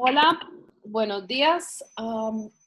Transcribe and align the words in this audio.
Hola, 0.00 0.38
buenos 0.84 1.26
días. 1.26 1.84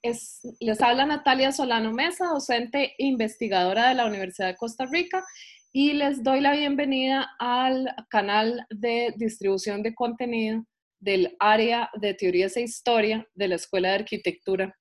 les 0.04 0.82
habla 0.82 1.06
Natalia 1.06 1.54
Solano 1.54 1.94
Mesa, 1.94 2.26
docente 2.26 2.94
e 2.98 3.06
investigadora 3.06 3.88
de 3.88 3.96
la 3.96 4.06
Universidad 4.06 4.48
de 4.48 4.58
Costa 4.58 4.86
Rica, 4.86 5.24
y 5.72 5.94
les 5.94 6.24
doy 6.24 6.42
la 6.42 6.52
bienvenida 6.52 7.30
al 7.40 7.88
canal 8.10 8.68
de 8.70 9.14
distribución 9.16 9.82
de 9.82 9.96
contenido 9.96 10.66
del 11.00 11.38
área 11.40 11.90
de 11.94 12.14
teorías 12.16 12.58
e 12.58 12.64
historia 12.64 13.26
de 13.34 13.48
la 13.48 13.56
Escuela 13.56 13.88
de 13.88 13.96
Arquitectura 13.96 14.76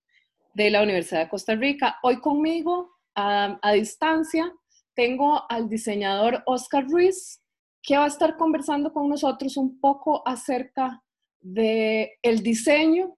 de 0.53 0.71
la 0.71 0.83
Universidad 0.83 1.21
de 1.21 1.29
Costa 1.29 1.55
Rica. 1.55 2.01
Hoy 2.03 2.19
conmigo, 2.21 2.91
a 3.15 3.73
distancia, 3.75 4.53
tengo 4.97 5.45
al 5.49 5.69
diseñador 5.69 6.43
Oscar 6.47 6.85
Ruiz, 6.89 7.45
que 7.81 7.97
va 7.97 8.07
a 8.07 8.09
estar 8.09 8.37
conversando 8.37 8.93
con 8.93 9.09
nosotros 9.09 9.57
un 9.57 9.79
poco 9.79 10.27
acerca 10.27 11.01
de 11.41 12.19
el 12.23 12.43
diseño 12.43 13.17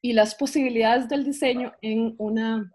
y 0.00 0.12
las 0.12 0.34
posibilidades 0.34 1.08
del 1.08 1.24
diseño 1.24 1.72
en 1.82 2.14
una 2.18 2.70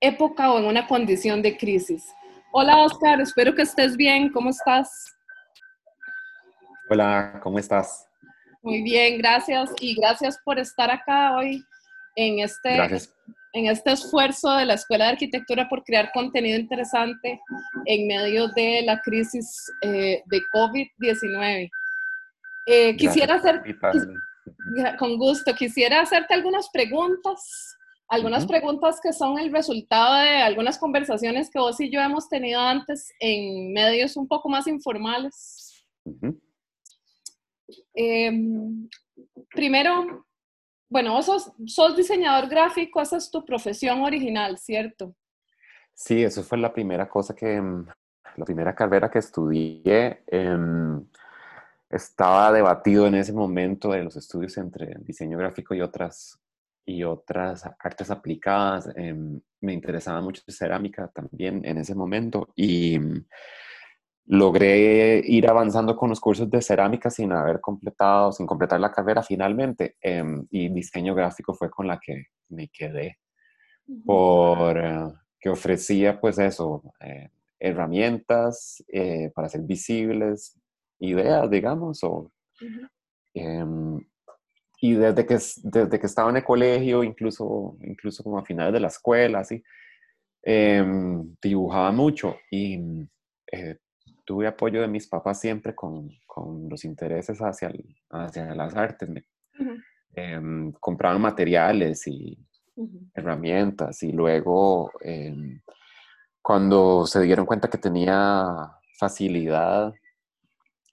época 0.00 0.52
o 0.52 0.58
en 0.58 0.64
una 0.64 0.86
condición 0.86 1.42
de 1.42 1.56
crisis. 1.56 2.04
Hola 2.52 2.78
Oscar, 2.78 3.20
espero 3.20 3.54
que 3.54 3.62
estés 3.62 3.96
bien. 3.96 4.32
¿Cómo 4.32 4.50
estás? 4.50 4.90
Hola, 6.88 7.38
¿cómo 7.42 7.58
estás? 7.58 8.08
Muy 8.62 8.82
bien, 8.82 9.18
gracias. 9.18 9.70
Y 9.80 9.94
gracias 9.94 10.38
por 10.44 10.58
estar 10.58 10.90
acá 10.90 11.36
hoy 11.36 11.64
en 12.16 12.40
este, 12.40 12.76
en 13.52 13.66
este 13.66 13.92
esfuerzo 13.92 14.50
de 14.56 14.66
la 14.66 14.74
Escuela 14.74 15.04
de 15.06 15.12
Arquitectura 15.12 15.68
por 15.68 15.84
crear 15.84 16.10
contenido 16.12 16.58
interesante 16.58 17.40
en 17.86 18.06
medio 18.06 18.48
de 18.48 18.82
la 18.82 19.00
crisis 19.00 19.70
eh, 19.82 20.22
de 20.26 20.40
COVID-19. 20.52 21.70
Eh, 22.66 22.96
quisiera 22.96 23.36
hacer, 23.36 23.62
con 24.98 25.16
gusto, 25.16 25.54
quisiera 25.54 26.00
hacerte 26.00 26.34
algunas 26.34 26.68
preguntas, 26.70 27.76
algunas 28.08 28.46
preguntas 28.46 29.00
que 29.00 29.12
son 29.12 29.38
el 29.38 29.52
resultado 29.52 30.16
de 30.16 30.42
algunas 30.42 30.78
conversaciones 30.78 31.48
que 31.50 31.58
vos 31.58 31.80
y 31.80 31.90
yo 31.90 32.00
hemos 32.00 32.28
tenido 32.28 32.60
antes 32.60 33.12
en 33.20 33.72
medios 33.72 34.16
un 34.16 34.28
poco 34.28 34.48
más 34.48 34.66
informales. 34.66 35.84
Em, 37.94 38.88
primero, 39.50 40.26
bueno, 40.88 41.12
vos 41.12 41.26
sos, 41.26 41.52
sos, 41.66 41.96
diseñador 41.96 42.48
gráfico, 42.48 43.00
esa 43.00 43.16
es 43.16 43.30
tu 43.30 43.44
profesión 43.44 44.02
original, 44.02 44.58
¿cierto? 44.58 45.14
Sí, 45.94 46.22
eso 46.22 46.42
fue 46.42 46.58
la 46.58 46.72
primera 46.72 47.08
cosa 47.08 47.34
que, 47.34 47.60
la 48.36 48.44
primera 48.44 48.74
carrera 48.74 49.10
que 49.10 49.18
estudié. 49.18 50.24
Eh, 50.26 50.58
estaba 51.90 52.52
debatido 52.52 53.06
en 53.06 53.16
ese 53.16 53.32
momento 53.32 53.90
de 53.90 54.04
los 54.04 54.16
estudios 54.16 54.56
entre 54.56 54.94
diseño 55.00 55.36
gráfico 55.36 55.74
y 55.74 55.80
otras, 55.80 56.40
y 56.86 57.02
otras 57.02 57.64
artes 57.80 58.10
aplicadas. 58.10 58.88
Em, 58.94 59.40
me 59.60 59.72
interesaba 59.72 60.20
mucho 60.20 60.42
cerámica 60.48 61.08
también 61.08 61.64
en 61.64 61.78
ese 61.78 61.94
momento 61.94 62.48
y 62.54 62.98
mm, 62.98 63.26
logré 64.26 65.20
ir 65.24 65.48
avanzando 65.48 65.96
con 65.96 66.10
los 66.10 66.20
cursos 66.20 66.48
de 66.48 66.62
cerámica 66.62 67.10
sin 67.10 67.32
haber 67.32 67.60
completado, 67.60 68.32
sin 68.32 68.46
completar 68.46 68.80
la 68.80 68.92
carrera 68.92 69.22
finalmente. 69.22 69.96
Em, 70.00 70.46
y 70.50 70.68
diseño 70.68 71.14
gráfico 71.14 71.54
fue 71.54 71.70
con 71.70 71.88
la 71.88 71.98
que 71.98 72.26
me 72.48 72.68
quedé, 72.68 73.18
por 74.06 74.78
eh, 74.78 75.12
que 75.40 75.50
ofrecía 75.50 76.20
pues 76.20 76.38
eso, 76.38 76.82
eh, 77.00 77.30
herramientas 77.58 78.84
eh, 78.88 79.30
para 79.34 79.48
ser 79.48 79.62
visibles, 79.62 80.59
ideas, 81.00 81.50
digamos, 81.50 82.02
o, 82.04 82.30
em, 83.34 83.98
y 84.82 84.94
desde 84.94 85.26
que, 85.26 85.38
desde 85.64 86.00
que 86.00 86.06
estaba 86.06 86.30
en 86.30 86.36
el 86.36 86.44
colegio, 86.44 87.02
incluso, 87.02 87.76
incluso 87.82 88.22
como 88.22 88.38
a 88.38 88.44
finales 88.44 88.72
de 88.72 88.80
la 88.80 88.88
escuela, 88.88 89.40
así, 89.40 89.62
em, 90.42 91.34
dibujaba 91.42 91.92
mucho 91.92 92.36
y 92.50 92.78
eh, 93.52 93.76
tuve 94.24 94.46
apoyo 94.46 94.80
de 94.80 94.88
mis 94.88 95.06
papás 95.06 95.40
siempre 95.40 95.74
con, 95.74 96.08
con 96.26 96.68
los 96.68 96.84
intereses 96.84 97.38
hacia, 97.40 97.72
hacia 98.10 98.54
las 98.54 98.74
artes. 98.74 99.08
Me, 99.08 99.24
em, 100.14 100.72
compraban 100.72 101.20
materiales 101.20 102.06
y 102.06 102.38
herramientas 103.14 104.02
y 104.02 104.12
luego 104.12 104.90
cuando 106.42 107.06
se 107.06 107.20
dieron 107.22 107.44
cuenta 107.44 107.68
que 107.68 107.76
tenía 107.76 108.46
facilidad 108.98 109.92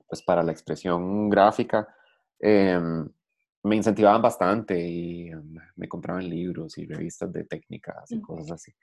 pues 0.07 0.23
para 0.23 0.43
la 0.43 0.51
expresión 0.51 1.29
gráfica, 1.29 1.87
em, 2.39 3.07
me 3.63 3.75
incentivaban 3.75 4.21
bastante 4.21 4.79
y 4.79 5.29
em, 5.29 5.55
me 5.75 5.87
compraban 5.87 6.29
libros 6.29 6.77
y 6.77 6.85
revistas 6.85 7.31
de 7.33 7.43
técnicas 7.45 8.11
y 8.11 8.21
cosas 8.21 8.51
así. 8.51 8.73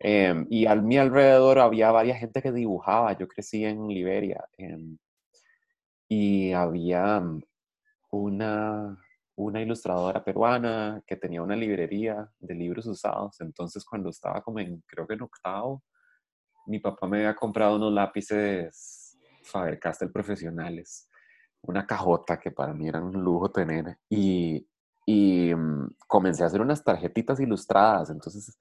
Em, 0.00 0.46
y 0.50 0.66
a 0.66 0.74
mi 0.76 0.96
alrededor 0.98 1.58
había 1.58 1.90
varias 1.90 2.18
gente 2.20 2.40
que 2.42 2.52
dibujaba. 2.52 3.16
Yo 3.18 3.26
crecí 3.26 3.64
en 3.64 3.88
Liberia 3.88 4.44
y 6.08 6.52
había 6.52 7.22
una, 8.10 8.96
una 9.36 9.60
ilustradora 9.60 10.24
peruana 10.24 11.02
que 11.06 11.16
tenía 11.16 11.42
una 11.42 11.56
librería 11.56 12.30
de 12.38 12.54
libros 12.54 12.86
usados. 12.86 13.40
Entonces, 13.40 13.84
cuando 13.84 14.10
estaba 14.10 14.42
como 14.42 14.60
en, 14.60 14.82
creo 14.86 15.06
que 15.06 15.14
en 15.14 15.22
octavo, 15.22 15.82
mi 16.66 16.78
papá 16.80 17.06
me 17.08 17.18
había 17.18 17.34
comprado 17.34 17.76
unos 17.76 17.92
lápices 17.92 18.97
Faber-Castell 19.48 20.10
profesionales, 20.12 21.08
una 21.62 21.86
cajota 21.86 22.38
que 22.38 22.50
para 22.50 22.72
mí 22.72 22.88
era 22.88 23.02
un 23.02 23.12
lujo 23.22 23.50
tener 23.50 23.98
y, 24.08 24.66
y 25.06 25.54
mm, 25.54 25.96
comencé 26.06 26.44
a 26.44 26.46
hacer 26.46 26.60
unas 26.60 26.84
tarjetitas 26.84 27.40
ilustradas, 27.40 28.10
entonces 28.10 28.56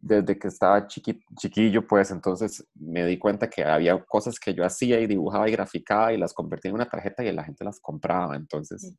desde 0.00 0.38
que 0.38 0.48
estaba 0.48 0.86
chiquillo, 0.86 1.86
pues 1.86 2.10
entonces 2.10 2.64
me 2.74 3.04
di 3.04 3.18
cuenta 3.18 3.50
que 3.50 3.64
había 3.64 3.98
cosas 4.04 4.38
que 4.38 4.54
yo 4.54 4.64
hacía 4.64 5.00
y 5.00 5.06
dibujaba 5.06 5.48
y 5.48 5.52
graficaba 5.52 6.12
y 6.12 6.16
las 6.16 6.32
convertía 6.32 6.68
en 6.68 6.76
una 6.76 6.88
tarjeta 6.88 7.24
y 7.24 7.32
la 7.32 7.44
gente 7.44 7.64
las 7.64 7.80
compraba, 7.80 8.36
entonces 8.36 8.94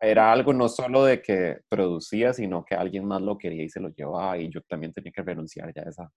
era 0.00 0.32
algo 0.32 0.52
no 0.52 0.68
solo 0.68 1.04
de 1.04 1.22
que 1.22 1.60
producía, 1.68 2.32
sino 2.34 2.64
que 2.64 2.74
alguien 2.74 3.06
más 3.06 3.22
lo 3.22 3.38
quería 3.38 3.62
y 3.62 3.68
se 3.68 3.80
lo 3.80 3.88
llevaba 3.90 4.36
y 4.36 4.50
yo 4.50 4.60
también 4.62 4.92
tenía 4.92 5.12
que 5.12 5.22
renunciar 5.22 5.72
ya 5.74 5.82
a 5.82 5.88
esa, 5.88 6.12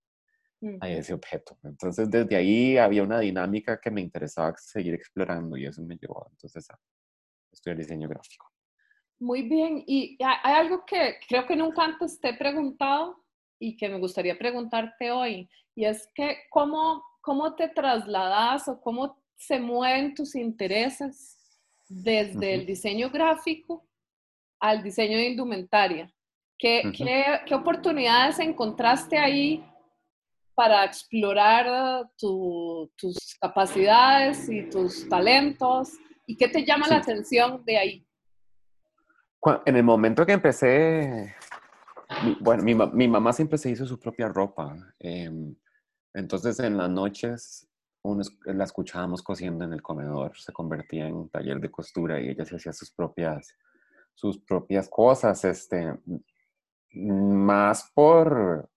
a 0.81 0.89
ese 0.89 1.13
objeto. 1.13 1.57
Entonces, 1.63 2.09
desde 2.09 2.35
ahí 2.35 2.77
había 2.77 3.03
una 3.03 3.19
dinámica 3.19 3.79
que 3.79 3.91
me 3.91 4.01
interesaba 4.01 4.53
seguir 4.57 4.93
explorando 4.93 5.57
y 5.57 5.65
eso 5.65 5.81
me 5.83 5.97
llevó 5.97 6.27
entonces 6.31 6.69
a 6.69 6.79
estudiar 7.51 7.77
diseño 7.77 8.07
gráfico. 8.07 8.51
Muy 9.19 9.43
bien, 9.43 9.83
y 9.87 10.17
hay 10.21 10.53
algo 10.53 10.83
que 10.85 11.17
creo 11.27 11.45
que 11.45 11.55
nunca 11.55 11.83
antes 11.83 12.19
te 12.19 12.29
he 12.29 12.37
preguntado 12.37 13.23
y 13.59 13.77
que 13.77 13.87
me 13.87 13.99
gustaría 13.99 14.37
preguntarte 14.37 15.11
hoy, 15.11 15.49
y 15.73 15.85
es 15.85 16.09
que 16.13 16.39
cómo, 16.49 17.01
cómo 17.21 17.55
te 17.55 17.69
trasladas 17.69 18.67
o 18.67 18.81
cómo 18.81 19.23
se 19.37 19.59
mueven 19.59 20.13
tus 20.13 20.35
intereses 20.35 21.37
desde 21.87 22.55
el 22.55 22.65
diseño 22.65 23.09
gráfico 23.09 23.87
al 24.59 24.83
diseño 24.83 25.17
de 25.17 25.29
indumentaria. 25.29 26.11
¿Qué, 26.57 26.83
¿Qué, 26.95 27.41
qué, 27.45 27.55
oportunidades 27.55 28.39
encontraste 28.39 29.17
ahí 29.17 29.63
para 30.55 30.85
explorar 30.85 32.09
tus 32.17 33.37
capacidades 33.39 34.49
y 34.49 34.69
tus 34.69 35.07
talentos? 35.09 35.93
¿Y 36.25 36.37
qué 36.37 36.47
te 36.47 36.65
llama 36.65 36.87
la 36.87 36.97
atención 36.97 37.63
de 37.65 37.77
ahí? 37.77 38.07
En 39.65 39.75
el 39.75 39.83
momento 39.83 40.25
que 40.25 40.31
empecé, 40.31 41.35
bueno, 42.39 42.63
mi, 42.63 43.07
mamá 43.07 43.31
siempre 43.31 43.57
se 43.57 43.69
hizo 43.69 43.85
su 43.85 43.99
propia 43.99 44.27
ropa. 44.27 44.75
Em, 44.99 45.55
entonces 46.13 46.59
en 46.59 46.77
las 46.77 46.89
noches 46.89 47.67
la 48.45 48.63
escuchábamos 48.63 49.21
cosiendo 49.21 49.65
en 49.65 49.73
el 49.73 49.81
comedor, 49.81 50.37
se 50.37 50.51
convertía 50.51 51.07
en 51.07 51.29
taller 51.29 51.59
de 51.59 51.71
costura 51.71 52.19
y 52.19 52.29
ella 52.29 52.45
se 52.45 52.55
hacía 52.55 52.73
sus 52.73 52.91
propias, 52.91 53.55
sus 54.13 54.39
propias 54.39 54.87
cosas, 54.89 55.43
este, 55.45 55.93
más 56.93 57.91
por, 57.93 58.69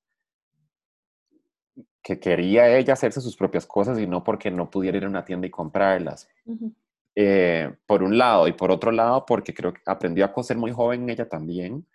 que 2.09 2.19
quería 2.19 2.75
ella 2.75 2.95
hacerse 2.95 3.21
sus 3.21 3.37
propias 3.37 3.67
cosas 3.67 3.99
y 3.99 4.07
no 4.07 4.25
porque 4.25 4.51
no 4.51 4.71
pudiera 4.71 4.97
ir 4.97 5.05
a 5.05 5.09
una 5.09 5.27
tienda 5.27 5.47
y 5.47 5.51
comprarlas. 5.51 6.27
Eh, 7.15 7.71
por 7.85 8.03
un 8.03 8.17
lado, 8.17 8.49
y 8.49 8.53
por 8.55 8.71
otro 8.71 8.91
lado, 8.91 9.27
porque 9.27 9.53
creo 9.53 9.75
que 9.75 9.83
aprendió 9.85 10.25
a 10.25 10.33
coser 10.33 10.57
muy 10.57 10.73
joven 10.73 11.11
ella 11.11 11.29
también. 11.29 11.87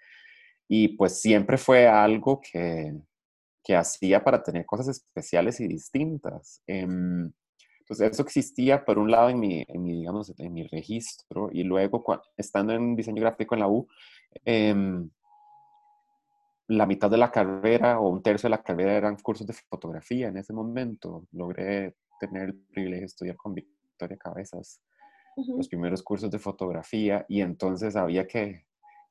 Y 0.68 0.90
pues 0.90 1.20
siempre 1.20 1.58
fue 1.58 1.88
algo 1.88 2.40
que, 2.40 2.94
que 3.64 3.76
hacía 3.76 4.24
para 4.24 4.44
tener 4.44 4.68
cosas 4.68 4.90
especiales 4.90 5.60
y 5.60 5.68
distintas. 5.68 6.62
Em, 6.68 7.32
entonces, 7.80 8.12
eso 8.12 8.22
existía 8.22 8.86
por 8.86 9.00
un 9.00 9.10
lado 9.10 9.30
en 9.30 9.40
mi, 9.40 9.66
en 9.68 9.84
mi, 9.84 9.98
digamos, 9.98 10.32
en 10.38 10.54
mi 10.54 10.68
registro 10.68 11.50
y 11.52 11.64
luego 11.64 12.06
estando 12.38 12.74
en 12.74 12.96
diseño 12.96 13.20
gráfico 13.20 13.56
en 13.56 13.62
la 13.62 13.68
U, 13.68 13.88
eh, 14.46 14.76
la 16.78 16.86
mitad 16.86 17.10
de 17.10 17.18
la 17.18 17.32
carrera 17.32 18.00
o 18.00 18.10
un 18.10 18.22
tercio 18.22 18.48
de 18.48 18.52
la 18.52 18.64
carrera 18.64 18.94
eran 18.94 19.18
cursos 19.18 19.46
de 19.48 19.54
fotografía 19.54 20.28
en 20.28 20.38
ese 20.38 20.54
momento. 20.54 21.28
Logré 21.32 21.96
tener 22.20 22.50
el 22.50 22.56
privilegio 22.56 23.02
de 23.02 23.06
estudiar 23.06 23.36
con 23.36 23.54
Victoria 23.54 24.18
Cabezas 24.18 24.82
los 25.36 25.68
primeros 25.68 26.04
cursos 26.04 26.30
de 26.30 26.40
fotografía 26.40 27.26
y 27.28 27.42
entonces 27.42 27.96
había 27.96 28.28
que 28.28 28.66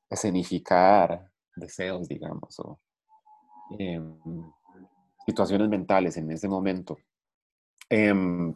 escenificar 0.09 1.29
deseos, 1.55 2.07
digamos, 2.07 2.59
o 2.59 2.79
em, 3.77 4.17
situaciones 5.25 5.69
mentales 5.69 6.17
en 6.17 6.31
ese 6.31 6.47
momento, 6.47 6.97
em, 7.89 8.53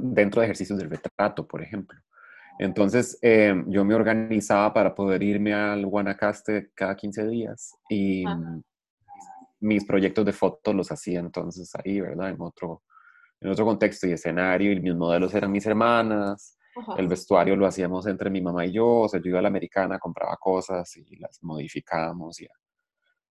dentro 0.00 0.40
de 0.40 0.46
ejercicios 0.46 0.78
del 0.78 0.90
retrato, 0.90 1.46
por 1.46 1.62
ejemplo. 1.62 1.98
Entonces, 2.58 3.18
em, 3.22 3.64
yo 3.68 3.84
me 3.84 3.94
organizaba 3.94 4.72
para 4.72 4.94
poder 4.94 5.22
irme 5.22 5.52
al 5.52 5.84
Guanacaste 5.86 6.70
cada 6.74 6.96
15 6.96 7.26
días 7.26 7.74
y 7.88 8.24
mis 9.60 9.84
proyectos 9.84 10.24
de 10.24 10.32
fotos 10.32 10.74
los 10.74 10.90
hacía 10.90 11.20
entonces 11.20 11.70
ahí, 11.74 12.00
¿verdad? 12.00 12.30
En 12.30 12.40
otro, 12.40 12.82
en 13.40 13.50
otro 13.50 13.64
contexto 13.64 14.06
y 14.06 14.12
escenario, 14.12 14.72
y 14.72 14.80
mis 14.80 14.94
modelos 14.94 15.34
eran 15.34 15.52
mis 15.52 15.66
hermanas, 15.66 16.56
el 16.98 17.08
vestuario 17.08 17.56
lo 17.56 17.66
hacíamos 17.66 18.06
entre 18.06 18.30
mi 18.30 18.40
mamá 18.40 18.66
y 18.66 18.72
yo, 18.72 18.86
o 18.86 19.08
sea, 19.08 19.20
yo 19.20 19.30
iba 19.30 19.38
a 19.38 19.42
la 19.42 19.48
americana, 19.48 19.98
compraba 19.98 20.36
cosas 20.36 20.94
y 20.96 21.16
las 21.16 21.42
modificábamos 21.42 22.40
y, 22.40 22.48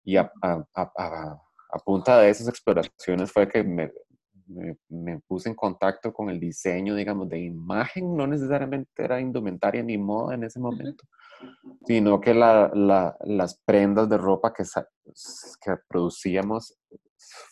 y 0.03 0.17
a, 0.17 0.31
a, 0.41 1.79
punta 1.83 2.19
de 2.19 2.29
esas 2.29 2.47
exploraciones 2.47 3.31
fue 3.31 3.47
que 3.47 3.63
me, 3.63 3.91
me, 4.47 5.19
puse 5.27 5.49
en 5.49 5.55
contacto 5.55 6.13
con 6.13 6.29
el 6.29 6.39
diseño, 6.39 6.95
digamos, 6.95 7.29
de 7.29 7.39
imagen, 7.39 8.15
no 8.15 8.27
necesariamente 8.27 9.03
era 9.03 9.19
indumentaria 9.19 9.83
ni 9.83 9.97
moda 9.97 10.35
en 10.35 10.43
ese 10.43 10.59
momento, 10.59 11.03
sino 11.85 12.19
que 12.19 12.33
la, 12.33 12.71
las 13.21 13.61
prendas 13.65 14.09
de 14.09 14.17
ropa 14.17 14.53
que, 14.53 14.63
que 15.61 15.75
producíamos 15.87 16.77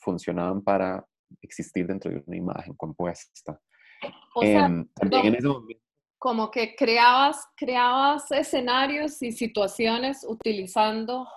funcionaban 0.01 0.61
para 0.61 1.05
existir 1.41 1.87
dentro 1.87 2.11
de 2.11 2.23
una 2.25 2.37
imagen 2.37 2.75
compuesta. 2.75 3.59
Em, 4.41 4.87
como 6.19 6.49
que 6.49 6.75
creabas, 6.75 7.45
creabas 7.57 8.31
escenarios 8.31 9.21
y 9.21 9.31
situaciones 9.31 10.25
utilizando 10.27 11.27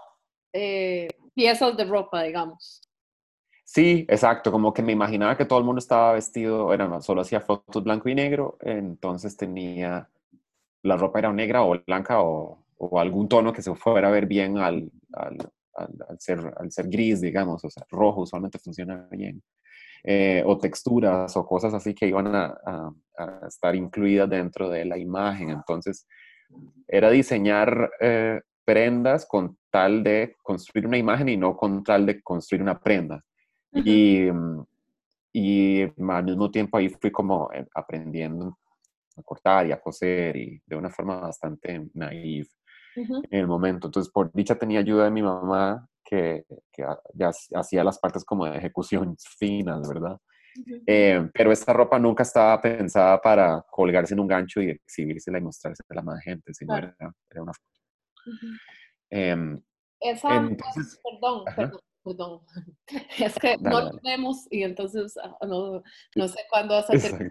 eh, 0.52 1.08
piezas 1.34 1.76
de 1.76 1.84
ropa, 1.84 2.22
digamos. 2.22 2.85
Sí, 3.68 4.06
exacto, 4.08 4.52
como 4.52 4.72
que 4.72 4.80
me 4.82 4.92
imaginaba 4.92 5.36
que 5.36 5.44
todo 5.44 5.58
el 5.58 5.64
mundo 5.64 5.80
estaba 5.80 6.12
vestido, 6.12 6.72
era, 6.72 7.00
solo 7.00 7.22
hacía 7.22 7.40
fotos 7.40 7.82
blanco 7.82 8.08
y 8.08 8.14
negro, 8.14 8.56
entonces 8.60 9.36
tenía, 9.36 10.08
la 10.84 10.96
ropa 10.96 11.18
era 11.18 11.32
negra 11.32 11.64
o 11.64 11.76
blanca 11.84 12.22
o, 12.22 12.62
algún 12.98 13.28
tono 13.28 13.52
que 13.52 13.62
se 13.62 13.74
fuera 13.74 14.08
a 14.08 14.10
ver 14.12 14.26
bien 14.26 14.58
al, 14.58 14.90
al, 15.14 15.36
al, 15.74 16.20
ser, 16.20 16.54
al 16.56 16.70
ser 16.70 16.88
gris, 16.88 17.20
digamos, 17.20 17.64
o 17.64 17.70
sea, 17.70 17.84
rojo 17.90 18.22
usualmente 18.22 18.58
funciona 18.60 19.08
bien. 19.10 19.42
Eh, 20.04 20.42
o 20.46 20.56
texturas 20.58 21.36
o 21.36 21.44
cosas 21.44 21.74
así 21.74 21.92
que 21.94 22.06
iban 22.06 22.34
a, 22.36 22.56
a, 22.64 23.46
estar 23.48 23.74
incluidas 23.74 24.30
dentro 24.30 24.68
de 24.68 24.84
la 24.84 24.98
imagen. 24.98 25.50
Entonces, 25.50 26.06
era 26.86 27.10
diseñar 27.10 27.90
eh, 28.00 28.40
prendas 28.64 29.26
con 29.26 29.58
tal 29.70 30.04
de 30.04 30.36
construir 30.42 30.86
una 30.86 30.98
imagen 30.98 31.28
y 31.28 31.36
no 31.36 31.56
con 31.56 31.82
tal 31.82 32.06
de 32.06 32.22
construir 32.22 32.62
una 32.62 32.78
prenda. 32.78 33.24
Y, 33.84 34.28
y 35.32 35.82
al 35.82 36.24
mismo 36.24 36.50
tiempo 36.50 36.78
ahí 36.78 36.88
fui 36.88 37.10
como 37.10 37.50
eh, 37.52 37.66
aprendiendo 37.74 38.58
a 39.16 39.22
cortar 39.22 39.66
y 39.66 39.72
a 39.72 39.80
coser 39.80 40.36
y 40.36 40.62
de 40.66 40.76
una 40.76 40.90
forma 40.90 41.20
bastante 41.20 41.88
naive 41.94 42.48
en 42.96 43.24
el 43.30 43.46
momento. 43.46 43.88
Entonces, 43.88 44.10
por 44.12 44.32
dicha 44.32 44.54
tenía 44.54 44.80
ayuda 44.80 45.04
de 45.04 45.10
mi 45.10 45.22
mamá 45.22 45.86
que, 46.04 46.44
ya 47.14 47.30
hacía 47.54 47.84
las 47.84 47.98
partes 47.98 48.24
como 48.24 48.46
de 48.46 48.56
ejecución 48.56 49.16
finas, 49.38 49.88
¿verdad? 49.88 50.18
Eh, 50.86 51.28
pero 51.34 51.52
esta 51.52 51.74
ropa 51.74 51.98
nunca 51.98 52.22
estaba 52.22 52.58
pensada 52.62 53.20
para 53.20 53.62
colgarse 53.70 54.14
en 54.14 54.20
un 54.20 54.26
gancho 54.26 54.62
y 54.62 54.70
exhibirse 54.70 55.30
y 55.30 55.40
mostrarse 55.40 55.82
a 55.86 55.94
la 55.94 56.02
más 56.02 56.22
gente, 56.22 56.54
sino 56.54 56.74
era, 56.74 56.96
una 57.34 57.52
foto. 57.52 57.80
Em, 59.10 59.60
Esa, 60.00 60.34
entonces, 60.34 60.98
perdón, 61.04 61.44
perdón, 61.54 61.80
perdón, 62.06 62.40
Es 63.18 63.34
que 63.38 63.56
no 63.58 63.80
lo 63.80 64.00
vemos 64.02 64.46
y 64.50 64.62
entonces 64.62 65.16
ah, 65.22 65.36
no, 65.46 65.82
no 66.14 66.28
sé 66.28 66.40
cuándo 66.48 66.74
vas 66.74 66.88
a 66.88 66.92
terminar. 66.92 67.30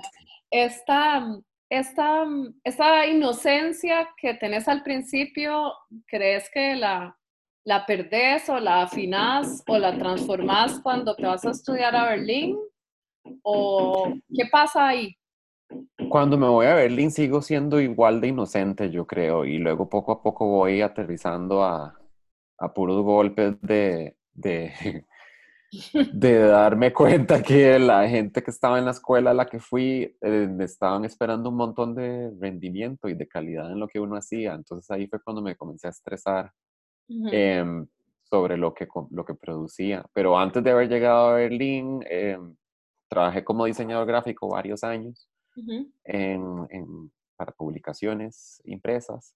Esta, 0.52 1.40
esta, 1.70 2.26
esta 2.64 3.08
inocencia 3.08 4.10
que 4.18 4.34
tenés 4.34 4.68
al 4.68 4.84
principio, 4.84 5.74
¿crees 6.06 6.50
que 6.54 6.76
la, 6.76 7.18
la 7.64 7.86
perdés 7.86 8.50
o 8.50 8.60
la 8.60 8.84
afinás 8.84 9.64
o 9.68 9.78
la 9.78 9.98
transformás 9.98 10.80
cuando 10.82 11.16
te 11.16 11.26
vas 11.26 11.46
a 11.46 11.52
estudiar 11.52 11.96
a 11.96 12.10
Berlín? 12.10 12.58
¿O 13.42 14.14
qué 14.34 14.46
pasa 14.52 14.90
ahí? 14.90 15.16
Cuando 16.10 16.38
me 16.38 16.48
voy 16.48 16.68
a 16.68 16.76
Berlín 16.76 17.10
sigo 17.10 17.42
siendo 17.42 17.82
igual 17.82 18.22
de 18.22 18.28
inocente, 18.28 18.92
yo 18.92 19.08
creo, 19.08 19.46
y 19.46 19.58
luego 19.58 19.90
poco 19.90 20.12
a 20.12 20.22
poco 20.22 20.46
voy 20.48 20.82
aterrizando 20.82 21.64
a, 21.64 22.00
a 22.60 22.74
puros 22.74 23.04
golpes 23.04 23.60
de, 23.62 24.16
de, 24.36 25.04
de, 26.14 26.40
darme 26.40 26.94
cuenta 26.94 27.42
que 27.42 27.80
la 27.80 28.08
gente 28.08 28.44
que 28.44 28.52
estaba 28.52 28.78
en 28.78 28.86
la 28.86 28.92
escuela 28.92 29.32
a 29.32 29.34
la 29.34 29.48
que 29.48 29.60
fui 29.60 30.16
eh, 30.22 30.58
estaban 30.60 31.06
esperando 31.06 31.50
un 31.50 31.56
montón 31.56 31.96
de 31.96 32.32
rendimiento 32.40 33.10
y 33.10 33.16
de 33.16 33.28
calidad 33.28 33.72
en 33.72 33.80
lo 33.80 33.88
que 33.88 34.00
uno 34.00 34.16
hacía. 34.16 34.54
Entonces 34.54 34.92
ahí 34.92 35.08
fue 35.08 35.22
cuando 35.22 35.42
me 35.42 35.56
comencé 35.56 35.88
a 35.88 35.92
estresar 35.92 36.52
Em, 37.08 37.88
sobre 38.24 38.58
lo 38.58 38.74
que, 38.74 38.88
lo 39.12 39.26
que 39.26 39.36
producía. 39.36 40.06
Pero 40.14 40.38
antes 40.38 40.64
de 40.64 40.72
haber 40.72 40.90
llegado 40.90 41.28
a 41.28 41.36
Berlín, 41.36 42.04
em, 42.10 42.56
trabajé 43.08 43.44
como 43.44 43.66
diseñador 43.66 44.08
gráfico 44.08 44.50
varios 44.50 44.84
años 44.84 45.30
en, 46.04 47.12
para 47.38 47.52
publicaciones 47.52 48.62
impresas. 48.66 49.36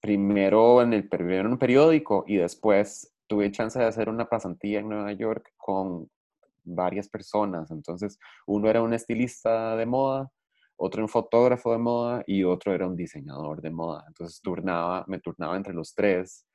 Primero, 0.00 0.82
en 0.82 0.92
el, 0.92 1.08
primero 1.08 1.46
en 1.46 1.52
un 1.52 1.58
periódico 1.58 2.24
y 2.26 2.36
después 2.36 3.12
tuve 3.26 3.52
chance 3.52 3.78
de 3.78 3.84
hacer 3.84 4.08
una 4.08 4.28
pasantía 4.28 4.80
en 4.80 4.88
Nueva 4.88 5.12
York 5.12 5.52
con 5.56 6.08
varias 6.64 7.08
personas. 7.08 7.70
Entonces, 7.70 8.18
uno 8.46 8.68
era 8.68 8.82
un 8.82 8.94
estilista 8.94 9.76
de 9.76 9.86
moda, 9.86 10.30
otro 10.76 11.02
un 11.02 11.08
fotógrafo 11.08 11.72
de 11.72 11.78
moda 11.78 12.24
y 12.26 12.42
otro 12.44 12.74
era 12.74 12.86
un 12.86 12.96
diseñador 12.96 13.60
de 13.60 13.70
moda. 13.70 14.04
Entonces 14.08 14.40
turnaba, 14.40 15.04
me 15.06 15.20
turnaba 15.20 15.56
entre 15.56 15.74
los 15.74 15.94
tres. 15.94 16.46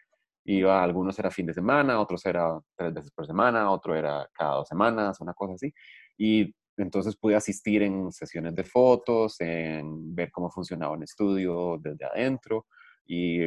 Iba, 0.48 0.84
algunos 0.84 1.18
era 1.18 1.32
fin 1.32 1.48
de 1.48 1.54
semana, 1.54 2.00
otros 2.00 2.26
era 2.26 2.60
tres 2.76 2.94
veces 2.94 3.12
por 3.12 3.26
semana, 3.26 3.72
otro 3.72 3.96
era 3.96 4.28
cada 4.34 4.56
dos 4.56 4.68
semanas, 4.68 5.20
una 5.22 5.34
cosa 5.34 5.54
así. 5.54 5.74
Y 6.18 6.54
entonces 6.78 7.16
pude 7.16 7.36
asistir 7.36 7.82
en 7.84 8.12
sesiones 8.12 8.54
de 8.54 8.64
fotos, 8.64 9.40
en 9.40 10.14
ver 10.14 10.32
cómo 10.32 10.50
funcionaba 10.52 10.94
un 10.94 11.04
estudio 11.04 11.78
desde 11.80 12.06
adentro 12.06 12.66
y, 13.06 13.46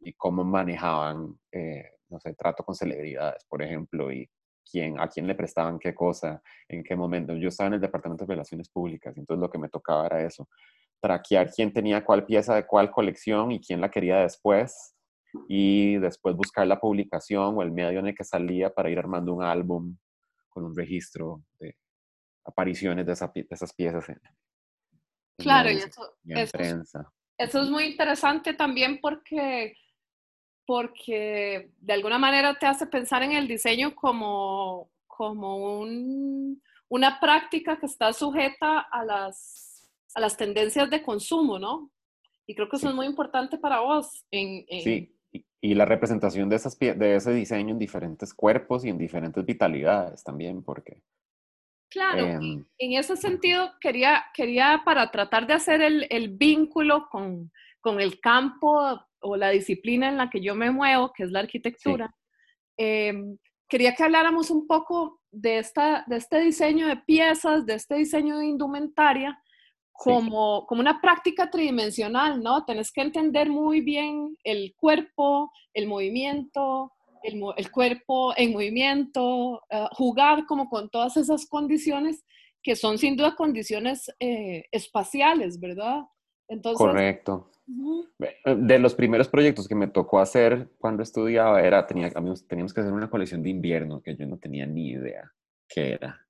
y 0.00 0.12
cómo 0.16 0.44
manejaban, 0.44 1.38
eh, 1.50 1.90
no 2.08 2.20
sé, 2.20 2.34
trato 2.34 2.64
con 2.64 2.74
celebridades, 2.74 3.44
por 3.44 3.62
ejemplo, 3.62 4.12
y 4.12 4.28
quién, 4.68 5.00
a 5.00 5.08
quién 5.08 5.26
le 5.26 5.34
prestaban 5.34 5.78
qué 5.78 5.94
cosa, 5.94 6.42
en 6.68 6.82
qué 6.82 6.96
momento. 6.96 7.34
Yo 7.36 7.48
estaba 7.48 7.68
en 7.68 7.74
el 7.74 7.80
Departamento 7.80 8.24
de 8.24 8.32
Relaciones 8.32 8.68
Públicas, 8.68 9.16
entonces 9.16 9.40
lo 9.40 9.50
que 9.50 9.58
me 9.58 9.68
tocaba 9.68 10.06
era 10.06 10.22
eso, 10.24 10.48
traquear 11.00 11.50
quién 11.50 11.72
tenía 11.72 12.04
cuál 12.04 12.24
pieza 12.24 12.54
de 12.54 12.66
cuál 12.66 12.90
colección 12.90 13.52
y 13.52 13.60
quién 13.60 13.80
la 13.80 13.90
quería 13.90 14.18
después, 14.18 14.94
y 15.48 15.96
después 15.96 16.36
buscar 16.36 16.66
la 16.66 16.78
publicación 16.78 17.56
o 17.56 17.62
el 17.62 17.72
medio 17.72 18.00
en 18.00 18.08
el 18.08 18.14
que 18.14 18.24
salía 18.24 18.70
para 18.70 18.90
ir 18.90 18.98
armando 18.98 19.32
un 19.32 19.42
álbum 19.42 19.96
con 20.50 20.64
un 20.64 20.76
registro 20.76 21.42
de 21.58 21.74
apariciones 22.44 23.06
de, 23.06 23.12
esas 23.12 23.72
piezas 23.72 24.08
en, 24.10 24.20
claro, 25.38 25.70
y 25.70 25.78
eso, 25.78 26.14
eso 26.26 27.12
es 27.44 27.70
muy 27.70 27.84
interesante 27.84 28.54
también 28.54 29.00
porque 29.00 29.74
porque 30.66 31.70
de 31.78 31.92
alguna 31.92 32.18
manera 32.18 32.58
te 32.58 32.66
hace 32.66 32.86
pensar 32.86 33.22
en 33.22 33.32
el 33.32 33.48
diseño 33.48 33.94
como, 33.94 34.90
como 35.06 35.80
un, 35.80 36.62
una 36.88 37.20
práctica 37.20 37.78
que 37.78 37.86
está 37.86 38.12
sujeta 38.12 38.80
a 38.80 39.04
las, 39.04 39.90
a 40.14 40.20
las 40.20 40.36
tendencias 40.36 40.88
de 40.88 41.02
consumo, 41.02 41.58
¿no? 41.58 41.90
Y 42.46 42.54
creo 42.54 42.68
que 42.68 42.76
eso 42.76 42.88
es 42.88 42.94
muy 42.94 43.06
importante 43.06 43.58
para 43.58 43.80
vos. 43.80 44.24
En, 44.30 44.64
Sí, 44.82 45.14
y, 45.60 45.74
la 45.74 45.84
representación 45.84 46.48
de, 46.48 46.56
esas, 46.56 46.78
de 46.78 47.16
ese 47.16 47.32
diseño 47.32 47.70
en 47.70 47.78
diferentes 47.78 48.34
cuerpos 48.34 48.84
y 48.84 48.88
en 48.88 48.98
diferentes 48.98 49.44
vitalidades 49.44 50.22
también, 50.22 50.62
porque... 50.62 51.02
Claro, 51.92 52.26
em, 52.26 52.64
en 52.78 52.92
ese 52.94 53.16
sentido 53.16 53.70
quería, 53.78 54.24
quería 54.32 54.80
para 54.82 55.10
tratar 55.10 55.46
de 55.46 55.52
hacer 55.52 55.82
el, 55.82 56.06
el 56.08 56.30
vínculo 56.30 57.06
con, 57.10 57.52
con 57.82 58.00
el 58.00 58.18
campo 58.18 58.98
o 59.20 59.36
la 59.36 59.50
disciplina 59.50 60.08
en 60.08 60.16
la 60.16 60.30
que 60.30 60.40
yo 60.40 60.54
me 60.54 60.70
muevo, 60.70 61.12
que 61.12 61.24
es 61.24 61.30
la 61.30 61.40
arquitectura, 61.40 62.14
em, 62.78 63.36
quería 63.68 63.94
que 63.94 64.04
habláramos 64.04 64.50
un 64.50 64.66
poco 64.66 65.20
de, 65.30 65.58
esta, 65.58 66.04
de 66.06 66.16
este 66.16 66.40
diseño 66.40 66.86
de 66.86 66.96
piezas, 66.96 67.66
de 67.66 67.74
este 67.74 67.96
diseño 67.96 68.38
de 68.38 68.46
indumentaria, 68.46 69.38
como, 69.92 70.66
como 70.66 70.80
una 70.80 71.00
práctica 71.00 71.50
tridimensional, 71.50 72.42
¿no? 72.42 72.64
Tenés 72.64 72.90
que 72.90 73.02
entender 73.02 73.50
muy 73.50 73.82
bien 73.82 74.36
el 74.44 74.74
cuerpo, 74.76 75.52
el 75.74 75.86
movimiento, 75.86 76.92
el, 77.22 77.40
el 77.56 77.70
cuerpo 77.70 78.32
en 78.36 78.52
movimiento, 78.52 79.62
eh, 79.70 79.86
jugar 79.92 80.46
como 80.46 80.68
con 80.68 80.88
todas 80.90 81.16
esas 81.16 81.46
condiciones 81.46 82.24
que 82.62 82.76
son 82.76 82.98
sin 82.98 83.16
duda 83.16 83.34
condiciones 83.34 84.10
eh, 84.20 84.64
espaciales, 84.70 85.58
¿verdad? 85.58 86.02
Entonces, 86.48 86.78
Correcto. 86.78 87.48
De 88.44 88.78
los 88.78 88.94
primeros 88.94 89.28
proyectos 89.28 89.66
que 89.66 89.74
me 89.74 89.86
tocó 89.86 90.20
hacer 90.20 90.68
cuando 90.78 91.02
estudiaba 91.02 91.62
era, 91.62 91.86
tenía, 91.86 92.10
teníamos 92.10 92.74
que 92.74 92.80
hacer 92.80 92.92
una 92.92 93.08
colección 93.08 93.42
de 93.42 93.50
invierno 93.50 94.02
que 94.02 94.16
yo 94.16 94.26
no 94.26 94.36
tenía 94.36 94.66
ni 94.66 94.90
idea 94.90 95.32
qué 95.68 95.94
era. 95.94 96.26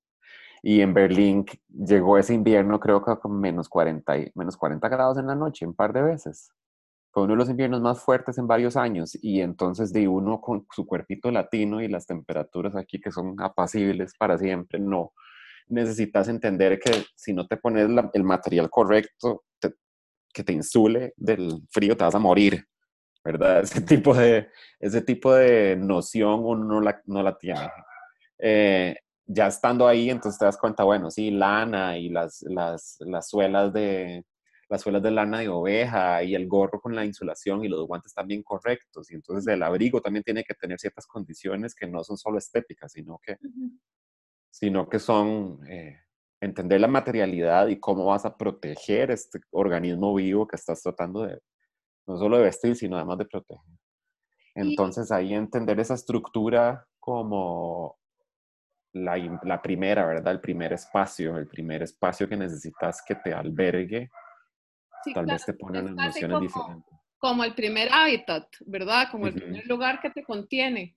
Y 0.61 0.79
en 0.79 0.93
Berlín 0.93 1.45
llegó 1.67 2.17
ese 2.17 2.33
invierno 2.33 2.79
creo 2.79 3.03
que 3.03 3.17
con 3.17 3.39
menos 3.39 3.67
40, 3.67 4.13
menos 4.35 4.55
40 4.55 4.87
grados 4.87 5.17
en 5.17 5.27
la 5.27 5.35
noche 5.35 5.67
un 5.67 5.73
par 5.73 5.91
de 5.91 6.01
veces. 6.01 6.51
Fue 7.13 7.23
uno 7.23 7.33
de 7.33 7.37
los 7.37 7.49
inviernos 7.49 7.79
más 7.79 8.01
fuertes 8.01 8.39
en 8.39 8.47
varios 8.47 8.75
años 8.75 9.15
y 9.21 9.41
entonces 9.41 9.93
de 9.93 10.07
uno 10.07 10.41
con 10.41 10.65
su 10.71 10.87
cuerpito 10.87 11.29
latino 11.29 11.79
y 11.79 11.87
las 11.87 12.07
temperaturas 12.07 12.75
aquí 12.75 12.99
que 12.99 13.11
son 13.11 13.35
apacibles 13.39 14.13
para 14.17 14.39
siempre, 14.39 14.79
no. 14.79 15.13
Necesitas 15.67 16.27
entender 16.27 16.79
que 16.79 17.05
si 17.15 17.31
no 17.33 17.45
te 17.45 17.57
pones 17.57 17.87
el 18.13 18.23
material 18.23 18.67
correcto, 18.71 19.43
que 20.33 20.43
te 20.43 20.53
insule 20.53 21.13
del 21.15 21.61
frío, 21.69 21.95
te 21.95 22.03
vas 22.03 22.15
a 22.15 22.19
morir, 22.19 22.65
¿verdad? 23.23 23.59
Ese 23.63 23.81
tipo 23.81 24.15
de, 24.15 24.49
ese 24.79 25.01
tipo 25.03 25.35
de 25.35 25.75
noción 25.75 26.41
uno 26.43 26.65
no 26.65 26.81
la, 26.81 26.99
no 27.05 27.21
la 27.21 27.37
tiene. 27.37 27.69
Eh, 28.39 28.95
ya 29.27 29.47
estando 29.47 29.87
ahí, 29.87 30.09
entonces 30.09 30.39
te 30.39 30.45
das 30.45 30.57
cuenta, 30.57 30.83
bueno, 30.83 31.11
sí, 31.11 31.29
lana 31.29 31.95
y 31.95 32.09
las, 32.09 32.41
las, 32.41 32.97
las 33.01 33.29
suelas 33.29 33.71
de 33.71 34.25
las 34.69 34.81
suelas 34.81 35.03
de 35.03 35.11
lana 35.11 35.39
de 35.39 35.49
oveja 35.49 36.23
y 36.23 36.35
el 36.35 36.47
gorro 36.47 36.79
con 36.79 36.95
la 36.95 37.05
insulación 37.05 37.63
y 37.63 37.67
los 37.67 37.85
guantes 37.85 38.13
también 38.13 38.43
correctos. 38.43 39.11
Y 39.11 39.15
entonces 39.15 39.51
el 39.53 39.63
abrigo 39.63 40.01
también 40.01 40.23
tiene 40.23 40.43
que 40.43 40.53
tener 40.53 40.79
ciertas 40.79 41.05
condiciones 41.05 41.75
que 41.75 41.87
no 41.87 42.03
son 42.03 42.17
solo 42.17 42.37
estéticas, 42.37 42.91
sino 42.91 43.19
que, 43.21 43.37
sino 44.49 44.87
que 44.89 44.99
son 44.99 45.59
eh, 45.67 45.99
entender 46.41 46.81
la 46.81 46.87
materialidad 46.87 47.67
y 47.67 47.79
cómo 47.79 48.05
vas 48.05 48.25
a 48.25 48.37
proteger 48.37 49.11
este 49.11 49.39
organismo 49.51 50.13
vivo 50.15 50.47
que 50.47 50.55
estás 50.55 50.81
tratando 50.81 51.23
de, 51.23 51.39
no 52.07 52.17
solo 52.17 52.37
de 52.37 52.43
vestir, 52.43 52.75
sino 52.75 52.95
además 52.95 53.17
de 53.19 53.25
proteger. 53.25 53.63
Entonces 54.55 55.11
ahí 55.11 55.33
entender 55.33 55.79
esa 55.79 55.95
estructura 55.95 56.85
como 56.99 57.97
la, 58.93 59.17
la, 59.43 59.61
primera, 59.61 60.05
¿verdad? 60.05 60.33
El 60.33 60.39
primer 60.39 60.73
espacio, 60.73 61.37
el 61.37 61.47
primer 61.47 61.81
espacio 61.81 62.29
que 62.29 62.37
necesitas 62.37 63.01
que 63.05 63.15
te 63.15 63.33
albergue, 63.33 64.11
tal 65.13 65.25
vez 65.25 65.45
te 65.45 65.53
pone 65.53 65.81
una 65.81 66.05
emociones 66.05 66.41
diferentes. 66.41 66.93
Como 67.17 67.43
el 67.43 67.55
primer 67.55 67.89
hábitat, 67.91 68.47
¿verdad? 68.65 69.07
Como 69.11 69.27
el 69.27 69.33
primer 69.33 69.65
lugar 69.65 69.99
que 70.01 70.09
te 70.09 70.23
contiene. 70.23 70.95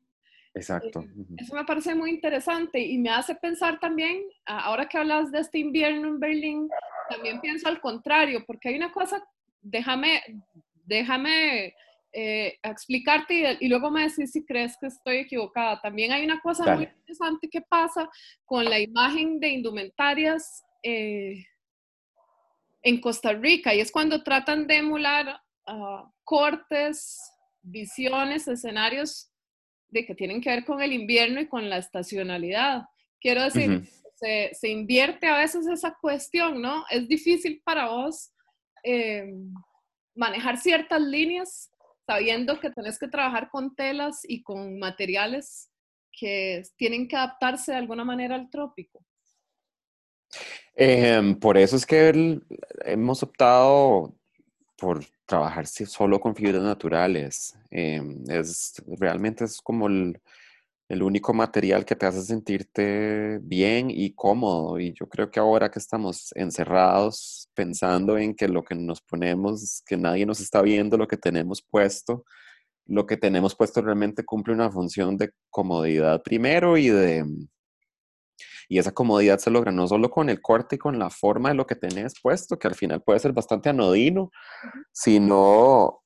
Exacto. 0.54 1.00
Eh, 1.02 1.36
eso 1.38 1.54
me 1.54 1.64
parece 1.64 1.94
muy 1.94 2.10
interesante 2.10 2.80
y 2.80 2.98
me 2.98 3.10
hace 3.10 3.34
pensar 3.34 3.78
también, 3.78 4.22
ahora 4.46 4.88
que 4.88 4.98
hablas 4.98 5.30
de 5.30 5.40
este 5.40 5.58
invierno 5.58 6.08
en 6.08 6.20
Berlín, 6.20 6.68
también 7.10 7.40
pienso 7.40 7.68
al 7.68 7.80
contrario, 7.80 8.44
porque 8.46 8.70
hay 8.70 8.76
una 8.76 8.90
cosa, 8.90 9.22
déjame, 9.60 10.22
déjame 10.84 11.74
eh, 12.12 12.58
explicarte 12.62 13.58
y, 13.60 13.68
luego 13.68 13.90
me 13.90 14.08
decís 14.08 14.32
si 14.32 14.42
crees 14.46 14.74
que 14.80 14.86
estoy 14.86 15.18
equivocada. 15.18 15.78
También 15.82 16.12
hay 16.12 16.24
una 16.24 16.40
cosa 16.40 16.74
muy 16.74 16.84
interesante 16.84 17.48
que 17.50 17.60
pasa 17.60 18.08
con 18.46 18.64
la 18.64 18.80
imagen 18.80 19.38
de 19.38 19.48
indumentarias 19.48 20.64
eh, 20.82 21.44
en 22.86 23.00
Costa 23.00 23.32
Rica 23.32 23.74
y 23.74 23.80
es 23.80 23.90
cuando 23.90 24.22
tratan 24.22 24.68
de 24.68 24.76
emular 24.76 25.40
ah, 25.66 26.08
cortes, 26.22 27.20
visiones, 27.60 28.46
escenarios 28.46 29.28
de 29.88 30.06
que 30.06 30.14
tienen 30.14 30.40
que 30.40 30.50
ver 30.50 30.64
con 30.64 30.80
el 30.80 30.92
invierno 30.92 31.40
y 31.40 31.48
con 31.48 31.68
la 31.68 31.78
estacionalidad. 31.78 32.84
Quiero 33.20 33.42
decir, 33.42 33.88
se, 34.14 34.50
se, 34.52 34.68
invierte 34.68 35.26
a 35.26 35.38
veces 35.38 35.66
esa 35.66 35.96
cuestión, 36.00 36.62
¿no? 36.62 36.84
Es 36.88 37.08
difícil 37.08 37.60
para 37.64 37.88
vos 37.88 38.32
eh, 38.84 39.34
manejar 40.14 40.56
ciertas 40.56 41.00
líneas 41.00 41.72
sabiendo 42.06 42.60
que 42.60 42.70
tenés 42.70 43.00
que 43.00 43.08
trabajar 43.08 43.50
con 43.50 43.74
telas 43.74 44.20
y 44.22 44.44
con 44.44 44.78
materiales 44.78 45.72
que 46.12 46.62
tienen 46.76 47.08
que 47.08 47.16
adaptarse 47.16 47.72
de 47.72 47.78
alguna 47.78 48.04
manera 48.04 48.36
al 48.36 48.48
trópico. 48.48 49.04
Em, 50.76 51.34
por 51.36 51.56
eso 51.56 51.74
es 51.76 51.86
que 51.86 52.40
hemos 52.84 53.22
optado 53.22 54.14
por 54.76 55.04
trabajar 55.24 55.66
solo 55.66 56.20
con 56.20 56.34
fibras 56.36 56.62
naturales. 56.62 57.56
Em, 57.70 58.22
es, 58.28 58.74
realmente 58.86 59.44
es 59.44 59.60
como 59.62 59.86
el, 59.88 60.20
el, 60.88 61.02
único 61.02 61.32
material 61.34 61.84
que 61.86 61.96
te 61.96 62.06
hace 62.06 62.22
sentirte 62.22 63.38
bien 63.42 63.90
y 63.90 64.12
cómodo. 64.14 64.78
Y 64.78 64.92
yo 64.92 65.08
creo 65.08 65.30
que 65.30 65.40
ahora 65.40 65.70
que 65.70 65.78
estamos 65.78 66.32
encerrados 66.36 67.48
pensando 67.54 68.18
en 68.18 68.34
que 68.34 68.48
lo 68.48 68.62
que 68.62 68.74
nos 68.74 69.00
ponemos, 69.00 69.82
que 69.86 69.96
nadie 69.96 70.26
nos 70.26 70.40
está 70.40 70.62
viendo 70.62 70.98
lo 70.98 71.08
que 71.08 71.16
tenemos 71.16 71.62
puesto, 71.62 72.24
lo 72.86 73.06
que 73.06 73.16
tenemos 73.16 73.54
puesto 73.56 73.82
realmente 73.82 74.24
cumple 74.24 74.54
una 74.54 74.70
función 74.70 75.16
de 75.16 75.30
comodidad 75.50 76.22
primero 76.22 76.76
y 76.76 76.88
de 76.88 77.24
y 78.68 78.78
esa 78.78 78.92
comodidad 78.92 79.38
se 79.38 79.50
logra 79.50 79.72
no 79.72 79.86
solo 79.86 80.10
con 80.10 80.28
el 80.28 80.40
corte 80.40 80.76
y 80.76 80.78
con 80.78 80.98
la 80.98 81.10
forma 81.10 81.50
de 81.50 81.54
lo 81.54 81.66
que 81.66 81.76
tenés 81.76 82.14
puesto, 82.20 82.58
que 82.58 82.68
al 82.68 82.74
final 82.74 83.02
puede 83.02 83.18
ser 83.20 83.32
bastante 83.32 83.68
anodino, 83.68 84.30
sino 84.92 86.02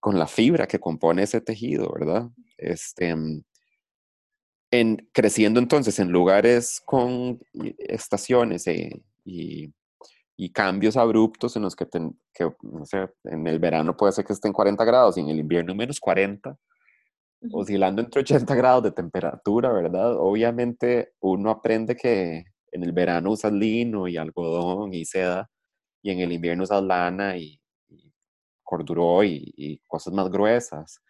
con 0.00 0.18
la 0.18 0.26
fibra 0.26 0.66
que 0.66 0.78
compone 0.78 1.24
ese 1.24 1.40
tejido, 1.40 1.92
¿verdad? 1.92 2.28
Este, 2.56 3.14
en, 4.70 5.08
creciendo 5.12 5.60
entonces 5.60 5.98
en 5.98 6.10
lugares 6.10 6.80
con 6.84 7.40
estaciones 7.78 8.66
eh, 8.66 9.02
y, 9.24 9.72
y, 10.36 10.52
cambios 10.52 10.96
abruptos 10.96 11.56
en 11.56 11.62
los 11.62 11.74
que, 11.74 11.86
que 11.86 12.50
no 12.62 12.84
sé, 12.84 13.08
en 13.24 13.46
el 13.46 13.58
verano 13.58 13.96
puede 13.96 14.12
ser 14.12 14.24
que 14.24 14.32
estén 14.32 14.52
40 14.52 14.84
grados 14.84 15.16
y 15.16 15.20
en 15.20 15.28
el 15.28 15.38
invierno 15.38 15.74
menos 15.74 16.00
40, 16.00 16.56
oscilando 17.52 18.02
entre 18.02 18.20
80 18.20 18.54
grados 18.54 18.82
de 18.84 18.92
temperatura, 18.92 19.72
¿verdad? 19.72 20.16
Obviamente 20.16 21.12
uno 21.20 21.50
aprende 21.50 21.96
que 21.96 22.44
en 22.72 22.82
el 22.82 22.92
verano 22.92 23.32
usas 23.32 23.52
lino 23.52 24.08
y 24.08 24.16
algodón 24.16 24.92
y 24.94 25.04
seda, 25.04 25.48
y 26.02 26.10
en 26.10 26.20
el 26.20 26.32
invierno 26.32 26.64
usas 26.64 26.82
lana 26.82 27.36
y, 27.36 27.60
y 27.88 28.12
corduró 28.62 29.24
y, 29.24 29.80
cosas 29.86 30.12
más 30.12 30.30
gruesas. 30.30 31.00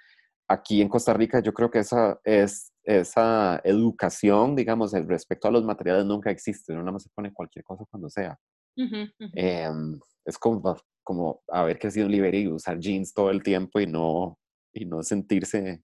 Aquí 0.49 0.81
en 0.81 0.89
Costa 0.89 1.13
Rica 1.13 1.41
yo 1.41 1.53
creo 1.53 1.71
que 1.71 1.81
esa, 1.81 2.19
es, 2.25 2.73
esa 2.85 3.61
educación, 3.65 4.57
digamos, 4.57 4.93
respecto 4.93 5.49
a 5.49 5.51
los 5.51 5.65
materiales 5.65 6.07
nunca 6.07 6.31
existe, 6.31 6.73
uno 6.73 6.83
nada 6.83 6.93
más 6.93 7.03
se 7.03 7.11
pone 7.11 7.33
cualquier 7.33 7.65
cosa 7.65 7.85
cuando 7.91 8.09
sea. 8.09 8.39
Em, 8.77 9.99
es 10.25 10.39
como, 10.39 10.77
como 11.03 11.43
haber 11.49 11.79
crecido 11.79 12.07
en 12.07 12.13
Liberia 12.13 12.41
y 12.41 12.49
usar 12.49 12.79
jeans 12.79 13.13
todo 13.13 13.31
el 13.31 13.43
tiempo 13.43 13.81
y 13.81 13.87
no, 13.87 14.39
y 14.73 14.85
no 14.85 15.03
sentirse 15.03 15.83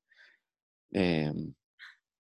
Em, 0.95 1.53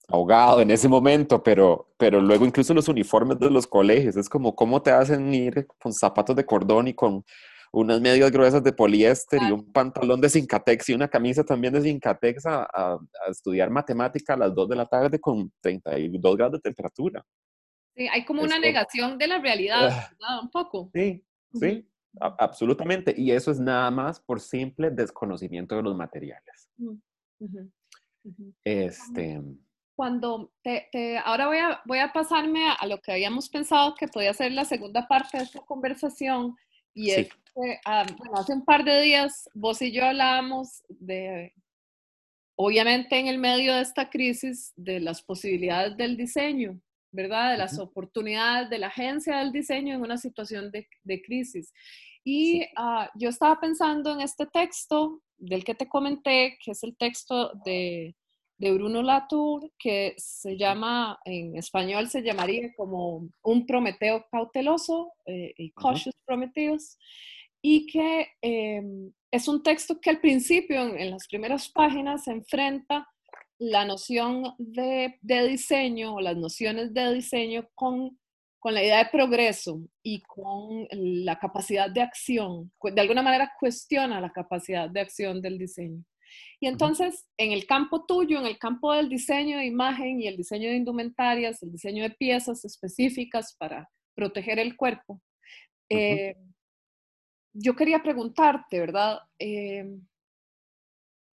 ahogado 0.09 0.61
en 0.61 0.71
ese 0.71 0.89
momento, 0.89 1.43
pero, 1.43 1.95
pero 1.97 2.21
luego 2.21 2.45
incluso 2.45 2.75
los 2.75 2.89
uniformes 2.89 3.39
de 3.39 3.51
los 3.51 3.67
colegios, 3.67 4.17
es 4.17 4.29
como 4.29 4.55
cómo 4.55 4.83
te 4.83 4.91
hacen 4.91 5.33
ir 5.33 5.67
con 5.81 5.93
zapatos 5.93 6.37
de 6.37 6.45
cordón 6.45 6.89
y 6.89 6.95
con 6.95 7.25
unas 7.73 8.01
medias 8.01 8.31
gruesas 8.31 8.63
de 8.63 8.73
poliéster 8.73 9.41
y 9.43 9.51
un 9.51 9.73
pantalón 9.73 10.21
de 10.21 10.29
Cincatex 10.29 10.89
y 10.89 10.95
una 10.95 11.09
camisa 11.09 11.45
también 11.45 11.73
de 11.73 11.83
Cincatex 11.83 12.47
a, 12.47 12.63
a, 12.63 12.99
estudiar 13.29 13.71
matemática 13.71 14.35
a 14.35 14.37
las 14.37 14.55
2 14.55 14.69
de 14.69 14.77
la 14.77 14.87
tarde 14.87 15.19
con 15.19 15.51
32 15.61 16.37
grados 16.37 16.53
de 16.53 16.61
temperatura. 16.61 17.25
Sí, 17.97 18.09
hay 18.09 18.25
como 18.25 18.43
una 18.43 18.59
negación 18.59 19.19
de 19.19 19.27
la 19.27 19.39
realidad, 19.39 20.11
ah. 20.21 20.41
Un 20.43 20.51
poco. 20.51 20.91
Sí, 20.93 21.25
sí, 21.53 21.89
absolutamente. 22.21 23.15
Y 23.17 23.31
eso 23.31 23.51
es 23.51 23.59
nada 23.59 23.91
más 23.91 24.21
por 24.21 24.41
simple 24.41 24.91
desconocimiento 24.91 25.77
de 25.77 25.83
los 25.83 25.97
materiales. 25.97 26.71
Este. 28.65 29.41
Cuando 29.97 30.53
te, 30.63 30.89
ahora 31.25 31.47
voy 31.47 31.59
a, 31.59 31.81
voy 31.85 31.99
a 31.99 32.13
pasarme 32.13 32.69
a, 32.69 32.87
lo 32.87 33.01
que 33.01 33.13
habíamos 33.13 33.49
pensado 33.49 33.95
que 33.95 34.09
podía 34.09 34.35
ser 34.35 34.53
la 34.53 34.65
segunda 34.65 35.07
parte 35.07 35.39
de 35.39 35.45
esta 35.45 35.61
conversación. 35.61 36.57
Y 36.93 37.11
es 37.11 37.29
que, 37.29 37.79
ah, 37.85 38.05
bueno, 38.19 38.35
hace 38.37 38.53
un 38.53 38.65
par 38.65 38.85
de 38.85 39.01
días 39.03 39.49
vos 39.55 39.81
y 39.83 39.93
yo 39.93 40.05
hablábamos 40.05 40.83
de, 40.89 41.53
obviamente 42.57 43.19
en 43.19 43.29
el 43.29 43.39
medio 43.39 43.75
de 43.75 43.83
esta 43.83 44.11
crisis, 44.11 44.73
de 44.77 45.01
las 45.01 45.23
posibilidades 45.23 45.97
del 45.97 46.17
diseño, 46.17 46.81
¿verdad? 47.13 47.53
De 47.53 47.59
las 47.59 47.79
oportunidades 47.79 48.71
de 48.71 48.79
la 48.79 48.89
agencia 48.89 49.39
del 49.39 49.53
diseño 49.53 49.95
en 49.95 50.03
una 50.03 50.19
situación 50.19 50.71
de, 50.71 50.89
de 51.03 51.23
crisis. 51.23 51.73
Y 52.25 52.65
ah, 52.77 53.11
yo 53.15 53.29
estaba 53.29 53.61
pensando 53.61 54.13
en 54.13 54.23
este 54.23 54.47
texto 54.47 55.21
del 55.37 55.63
que 55.63 55.75
te 55.75 55.89
comenté, 55.89 56.59
que 56.65 56.71
es 56.71 56.83
el 56.83 56.97
texto 56.97 57.53
de, 57.65 58.17
de 58.57 58.73
Bruno 58.73 59.03
Latour, 59.03 59.71
que 59.79 60.15
se 60.17 60.57
llama, 60.57 61.19
en 61.25 61.57
español 61.57 62.09
se 62.09 62.23
llamaría 62.23 62.73
como 62.77 63.29
un 63.43 63.67
Prometeo 63.67 64.25
cauteloso, 64.31 65.13
eh, 65.27 65.53
y 65.59 65.71
Cautious 65.73 66.15
Prometheus, 66.25 66.97
y 67.61 67.87
que 67.87 68.29
em, 68.43 69.13
es 69.31 69.49
un 69.49 69.63
texto 69.63 70.01
que 70.01 70.11
al 70.11 70.21
principio, 70.21 70.97
en, 70.97 71.11
las 71.11 71.27
primeras 71.27 71.69
páginas, 71.69 72.25
se 72.25 72.31
enfrenta 72.31 73.09
la 73.59 73.85
noción 73.85 74.55
de, 74.59 75.19
de, 75.23 75.49
diseño 75.49 76.15
o 76.15 76.21
las 76.21 76.37
nociones 76.37 76.93
de 76.93 77.15
diseño 77.15 77.69
con, 77.75 78.19
con 78.65 78.73
la 78.73 78.83
idea 78.83 78.97
de 78.97 79.11
progreso 79.11 79.79
y 80.03 80.23
con 80.23 80.87
la 80.91 81.39
capacidad 81.39 81.91
de 81.91 82.01
acción, 82.01 82.73
de 82.83 82.99
alguna 82.99 83.21
manera 83.21 83.53
cuestiona 83.61 84.23
la 84.23 84.33
capacidad 84.33 84.89
de 84.89 85.01
acción 85.03 85.43
del 85.43 85.59
diseño. 85.59 86.03
Y 86.61 86.69
entonces, 86.69 87.27
en 87.37 87.53
el 87.53 87.67
campo 87.67 88.07
tuyo, 88.07 88.39
en 88.39 88.47
el 88.47 88.59
campo 88.59 88.95
del 88.95 89.11
diseño 89.11 89.59
de 89.59 89.67
imagen 89.67 90.19
y 90.19 90.29
el 90.29 90.39
diseño 90.39 90.71
de 90.71 90.77
indumentarias, 90.77 91.63
el 91.63 91.73
diseño 91.73 92.05
de 92.05 92.11
piezas 92.19 92.65
específicas 92.65 93.55
para 93.59 93.91
proteger 94.15 94.59
el 94.59 94.79
cuerpo, 94.79 95.21
eh, 95.91 96.35
yo 97.53 97.77
quería 97.77 98.03
preguntarte, 98.03 98.81
¿verdad? 98.81 99.19
Eh, 99.39 99.85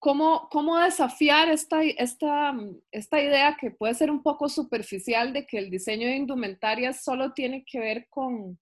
¿cómo, 0.05 0.51
¿Cómo 0.51 0.77
desafiar 0.77 1.49
esta, 1.49 1.83
esta, 1.83 2.55
esta 2.93 3.23
idea 3.23 3.57
que 3.59 3.71
puede 3.71 3.95
ser 3.95 4.11
un 4.11 4.23
poco 4.23 4.51
superficial 4.51 5.33
de 5.33 5.47
que 5.47 5.57
el 5.57 5.71
diseño 5.71 6.07
de 6.07 6.17
indumentarias 6.17 7.03
solo 7.03 7.33
tiene 7.33 7.65
que 7.65 7.81
ver 7.81 8.07
con, 8.11 8.59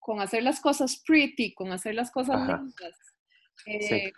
con 0.00 0.20
hacer 0.20 0.42
las 0.42 0.58
cosas 0.60 1.00
pretty, 1.06 1.54
con 1.54 1.70
hacer 1.70 1.94
las 1.94 2.10
cosas 2.10 2.40
lindas? 2.40 2.98
Eh, 3.66 4.10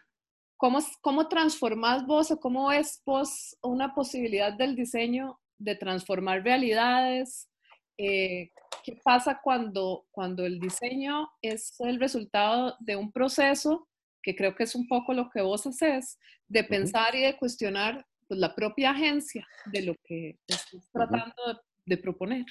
¿cómo, 0.56 0.78
¿Cómo 1.02 1.28
transformás 1.28 2.06
vos 2.06 2.30
o 2.30 2.40
cómo 2.40 2.68
ves 2.68 3.02
vos 3.04 3.54
una 3.60 3.94
posibilidad 3.94 4.54
del 4.54 4.74
diseño 4.76 5.38
de 5.58 5.74
transformar 5.74 6.42
realidades? 6.42 7.50
Eh, 7.98 8.50
¿Qué 8.82 8.98
pasa 9.04 9.42
cuando, 9.44 10.06
cuando 10.10 10.46
el 10.46 10.58
diseño 10.58 11.28
es 11.42 11.78
el 11.80 12.00
resultado 12.00 12.76
de 12.80 12.96
un 12.96 13.12
proceso, 13.12 13.86
que 14.26 14.34
creo 14.34 14.56
que 14.56 14.64
es 14.64 14.74
un 14.74 14.88
poco 14.88 15.14
lo 15.14 15.30
que 15.30 15.40
vos 15.40 15.64
haces, 15.68 16.18
de 16.48 16.64
pensar 16.64 17.14
y 17.14 17.22
de 17.22 17.36
cuestionar 17.36 18.04
pues, 18.26 18.40
la 18.40 18.56
propia 18.56 18.90
agencia 18.90 19.46
de 19.66 19.82
lo 19.82 19.94
que 20.02 20.36
estás 20.48 20.90
tratando 20.92 21.62
de, 21.84 21.96
proponer? 21.96 22.44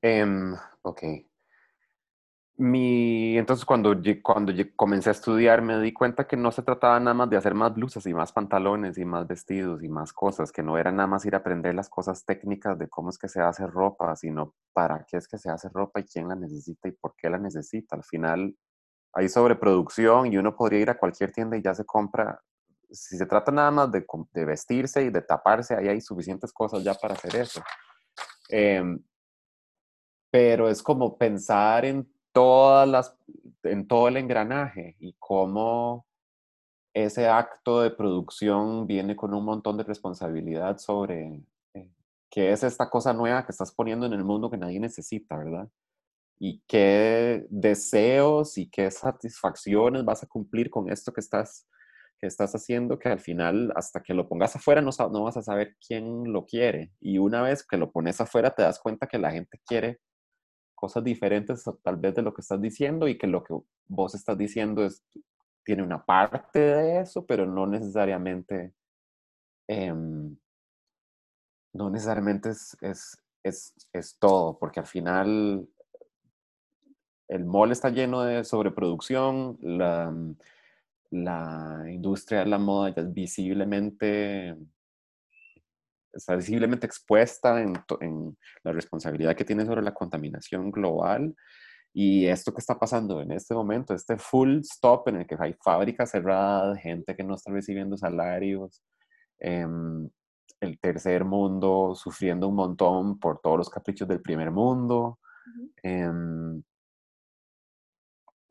Em, 0.00 0.54
ok. 0.80 1.02
Mi, 2.56 3.36
entonces 3.36 3.66
cuando, 3.66 3.94
cuando 4.22 4.54
comencé 4.76 5.10
a 5.10 5.12
estudiar 5.12 5.60
me 5.60 5.78
di 5.78 5.92
cuenta 5.92 6.26
que 6.26 6.38
no 6.38 6.50
se 6.52 6.62
trataba 6.62 6.98
nada 6.98 7.12
más 7.12 7.28
de 7.28 7.36
hacer 7.36 7.54
más 7.54 7.74
blusas 7.74 8.06
y 8.06 8.14
más 8.14 8.32
pantalones 8.32 8.96
y 8.96 9.04
más 9.04 9.26
vestidos 9.26 9.82
y 9.82 9.90
más 9.90 10.14
cosas, 10.14 10.52
que 10.52 10.62
no 10.62 10.78
era 10.78 10.90
nada 10.90 11.06
más 11.06 11.26
ir 11.26 11.34
a 11.34 11.38
aprender 11.38 11.74
las 11.74 11.90
cosas 11.90 12.24
técnicas 12.24 12.78
de 12.78 12.88
cómo 12.88 13.10
es 13.10 13.18
que 13.18 13.28
se 13.28 13.42
hace 13.42 13.66
ropa, 13.66 14.16
sino 14.16 14.54
para 14.72 15.04
qué 15.04 15.18
es 15.18 15.28
que 15.28 15.36
se 15.36 15.50
hace 15.50 15.68
ropa 15.68 16.00
y 16.00 16.04
quién 16.04 16.28
la 16.28 16.34
necesita 16.34 16.88
y 16.88 16.92
por 16.92 17.14
qué 17.14 17.28
la 17.28 17.38
necesita. 17.38 17.96
Al 17.96 18.04
final 18.04 18.56
hay 19.12 19.28
sobreproducción 19.28 20.32
y 20.32 20.36
uno 20.36 20.56
podría 20.56 20.80
ir 20.80 20.90
a 20.90 20.98
cualquier 20.98 21.32
tienda 21.32 21.56
y 21.56 21.62
ya 21.62 21.74
se 21.74 21.84
compra. 21.84 22.40
Si 22.90 23.16
se 23.16 23.26
trata 23.26 23.52
nada 23.52 23.70
más 23.70 23.90
de, 23.90 24.04
vestirse 24.44 25.02
y 25.02 25.10
de 25.10 25.22
taparse, 25.22 25.74
ahí 25.74 25.88
hay 25.88 26.00
suficientes 26.00 26.52
cosas 26.52 26.82
ya 26.82 26.94
para 26.94 27.14
hacer 27.14 27.36
eso. 27.36 27.62
Em, 28.48 29.02
pero 30.30 30.68
es 30.68 30.82
como 30.82 31.16
pensar 31.16 31.84
en 31.84 32.10
todas 32.32 32.88
las, 32.88 33.14
en 33.62 33.86
todo 33.86 34.08
el 34.08 34.16
engranaje 34.16 34.96
y 34.98 35.14
cómo 35.18 36.06
ese 36.94 37.28
acto 37.28 37.82
de 37.82 37.90
producción 37.90 38.86
viene 38.86 39.16
con 39.16 39.34
un 39.34 39.44
montón 39.44 39.76
de 39.78 39.84
responsabilidad 39.84 40.78
sobre 40.78 41.42
eh, 41.74 41.90
qué 42.30 42.52
es 42.52 42.62
esta 42.62 42.90
cosa 42.90 43.12
nueva 43.12 43.44
que 43.44 43.52
estás 43.52 43.72
poniendo 43.72 44.06
en 44.06 44.12
el 44.12 44.24
mundo 44.24 44.50
que 44.50 44.58
nadie 44.58 44.80
necesita, 44.80 45.36
¿verdad? 45.36 45.68
Y 46.44 46.60
qué 46.66 47.46
deseos 47.50 48.58
y 48.58 48.68
qué 48.68 48.90
satisfacciones 48.90 50.04
vas 50.04 50.24
a 50.24 50.26
cumplir 50.26 50.70
con 50.70 50.90
esto 50.90 51.12
que 51.12 51.20
estás, 51.20 51.68
que 52.18 52.26
estás 52.26 52.52
haciendo, 52.56 52.98
que 52.98 53.08
al 53.08 53.20
final, 53.20 53.72
hasta 53.76 54.02
que 54.02 54.12
lo 54.12 54.28
pongas 54.28 54.56
afuera, 54.56 54.80
no, 54.80 54.90
no 55.12 55.22
vas 55.22 55.36
a 55.36 55.42
saber 55.42 55.76
quién 55.86 56.32
lo 56.32 56.44
quiere. 56.44 56.90
Y 56.98 57.18
una 57.18 57.42
vez 57.42 57.64
que 57.64 57.76
lo 57.76 57.92
pones 57.92 58.20
afuera, 58.20 58.50
te 58.50 58.62
das 58.62 58.80
cuenta 58.80 59.06
que 59.06 59.18
la 59.18 59.30
gente 59.30 59.60
quiere 59.64 60.00
cosas 60.74 61.04
diferentes 61.04 61.62
tal 61.84 61.96
vez 61.96 62.12
de 62.16 62.22
lo 62.22 62.34
que 62.34 62.40
estás 62.40 62.60
diciendo 62.60 63.06
y 63.06 63.16
que 63.16 63.28
lo 63.28 63.44
que 63.44 63.54
vos 63.86 64.16
estás 64.16 64.36
diciendo 64.36 64.84
es, 64.84 65.04
tiene 65.64 65.84
una 65.84 66.04
parte 66.04 66.58
de 66.58 67.00
eso, 67.02 67.24
pero 67.24 67.46
no 67.46 67.68
necesariamente, 67.68 68.74
em, 69.68 70.36
no 71.72 71.88
necesariamente 71.88 72.48
es, 72.48 72.76
es, 72.80 73.16
es, 73.44 73.74
es, 73.92 74.18
todo, 74.18 74.58
porque 74.58 74.80
al 74.80 74.86
final 74.86 75.68
el 77.28 77.44
mall 77.44 77.72
está 77.72 77.90
lleno 77.90 78.22
de 78.22 78.44
sobreproducción, 78.44 79.58
la, 79.60 80.14
la 81.10 81.84
industria 81.88 82.40
de 82.40 82.46
la 82.46 82.58
moda 82.58 82.94
ya 82.94 83.02
es 83.02 83.12
visiblemente 83.12 84.56
está 86.12 86.36
visiblemente 86.36 86.86
expuesta 86.86 87.60
en, 87.62 87.74
en, 88.00 88.36
la 88.62 88.72
responsabilidad 88.72 89.34
que 89.34 89.44
tiene 89.44 89.64
sobre 89.64 89.82
la 89.82 89.94
contaminación 89.94 90.70
global. 90.70 91.34
Y 91.94 92.26
esto 92.26 92.52
que 92.54 92.60
está 92.60 92.78
pasando 92.78 93.20
en 93.20 93.32
este 93.32 93.54
momento, 93.54 93.94
este 93.94 94.16
full 94.16 94.60
stop 94.60 95.08
en 95.08 95.16
el 95.16 95.26
que 95.26 95.36
hay 95.38 95.54
fábricas 95.62 96.10
cerradas, 96.10 96.78
gente 96.78 97.14
que 97.14 97.22
no 97.22 97.34
está 97.34 97.52
recibiendo 97.52 97.96
salarios, 97.98 98.82
em, 99.38 100.08
el 100.60 100.78
tercer 100.78 101.24
mundo 101.24 101.94
sufriendo 101.94 102.48
un 102.48 102.54
montón 102.54 103.18
por 103.18 103.40
todos 103.40 103.58
los 103.58 103.70
caprichos 103.70 104.08
del 104.08 104.22
primer 104.22 104.50
mundo. 104.50 105.18
Em, 105.82 106.62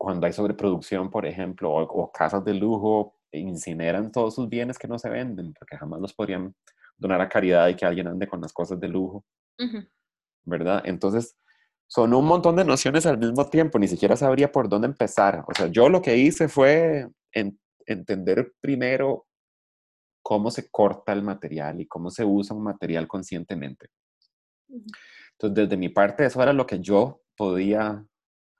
cuando 0.02 0.26
hay 0.26 0.32
sobreproducción, 0.32 1.10
por 1.10 1.26
ejemplo, 1.26 1.70
o, 1.70 1.82
o, 1.82 2.10
casas 2.10 2.44
de 2.44 2.54
lujo 2.54 3.14
incineran 3.30 4.10
todos 4.10 4.34
sus 4.34 4.48
bienes 4.48 4.76
que 4.76 4.88
no 4.88 4.98
se 4.98 5.08
venden, 5.08 5.54
porque 5.54 5.76
jamás 5.76 6.00
los 6.00 6.12
podrían 6.12 6.52
donar 6.96 7.20
a 7.20 7.28
caridad 7.28 7.68
y 7.68 7.76
que 7.76 7.86
alguien 7.86 8.08
ande 8.08 8.26
con 8.26 8.40
las 8.40 8.52
cosas 8.52 8.80
de 8.80 8.88
lujo, 8.88 9.24
¿verdad? 10.44 10.82
Entonces, 10.84 11.36
son 11.86 12.14
un 12.14 12.26
montón 12.26 12.56
de 12.56 12.64
nociones 12.64 13.06
al 13.06 13.16
mismo 13.16 13.48
tiempo, 13.48 13.78
ni 13.78 13.86
siquiera 13.86 14.16
sabría 14.16 14.50
por 14.50 14.68
dónde 14.68 14.88
empezar. 14.88 15.44
O 15.46 15.54
sea, 15.54 15.68
yo 15.68 15.88
lo 15.88 16.02
que 16.02 16.16
hice 16.16 16.48
fue 16.48 17.08
entender 17.86 18.54
primero 18.60 19.26
cómo 20.20 20.50
se 20.50 20.68
corta 20.68 21.12
el 21.12 21.22
material 21.22 21.80
y 21.80 21.86
cómo 21.86 22.10
se 22.10 22.24
usa 22.24 22.56
un 22.56 22.64
material 22.64 23.06
conscientemente. 23.06 23.86
Entonces, 24.68 25.54
desde 25.54 25.76
mi 25.76 25.90
parte, 25.90 26.26
eso 26.26 26.42
era 26.42 26.52
lo 26.52 26.66
que 26.66 26.80
yo 26.80 27.22
podía 27.36 28.04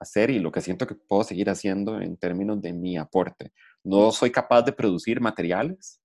hacer 0.03 0.29
y 0.29 0.39
lo 0.39 0.51
que 0.51 0.61
siento 0.61 0.87
que 0.87 0.95
puedo 0.95 1.23
seguir 1.23 1.49
haciendo 1.49 1.99
en 1.99 2.17
términos 2.17 2.61
de 2.61 2.73
mi 2.73 2.97
aporte. 2.97 3.51
No 3.83 4.11
soy 4.11 4.31
capaz 4.31 4.61
de 4.63 4.73
producir 4.73 5.19
materiales, 5.19 5.99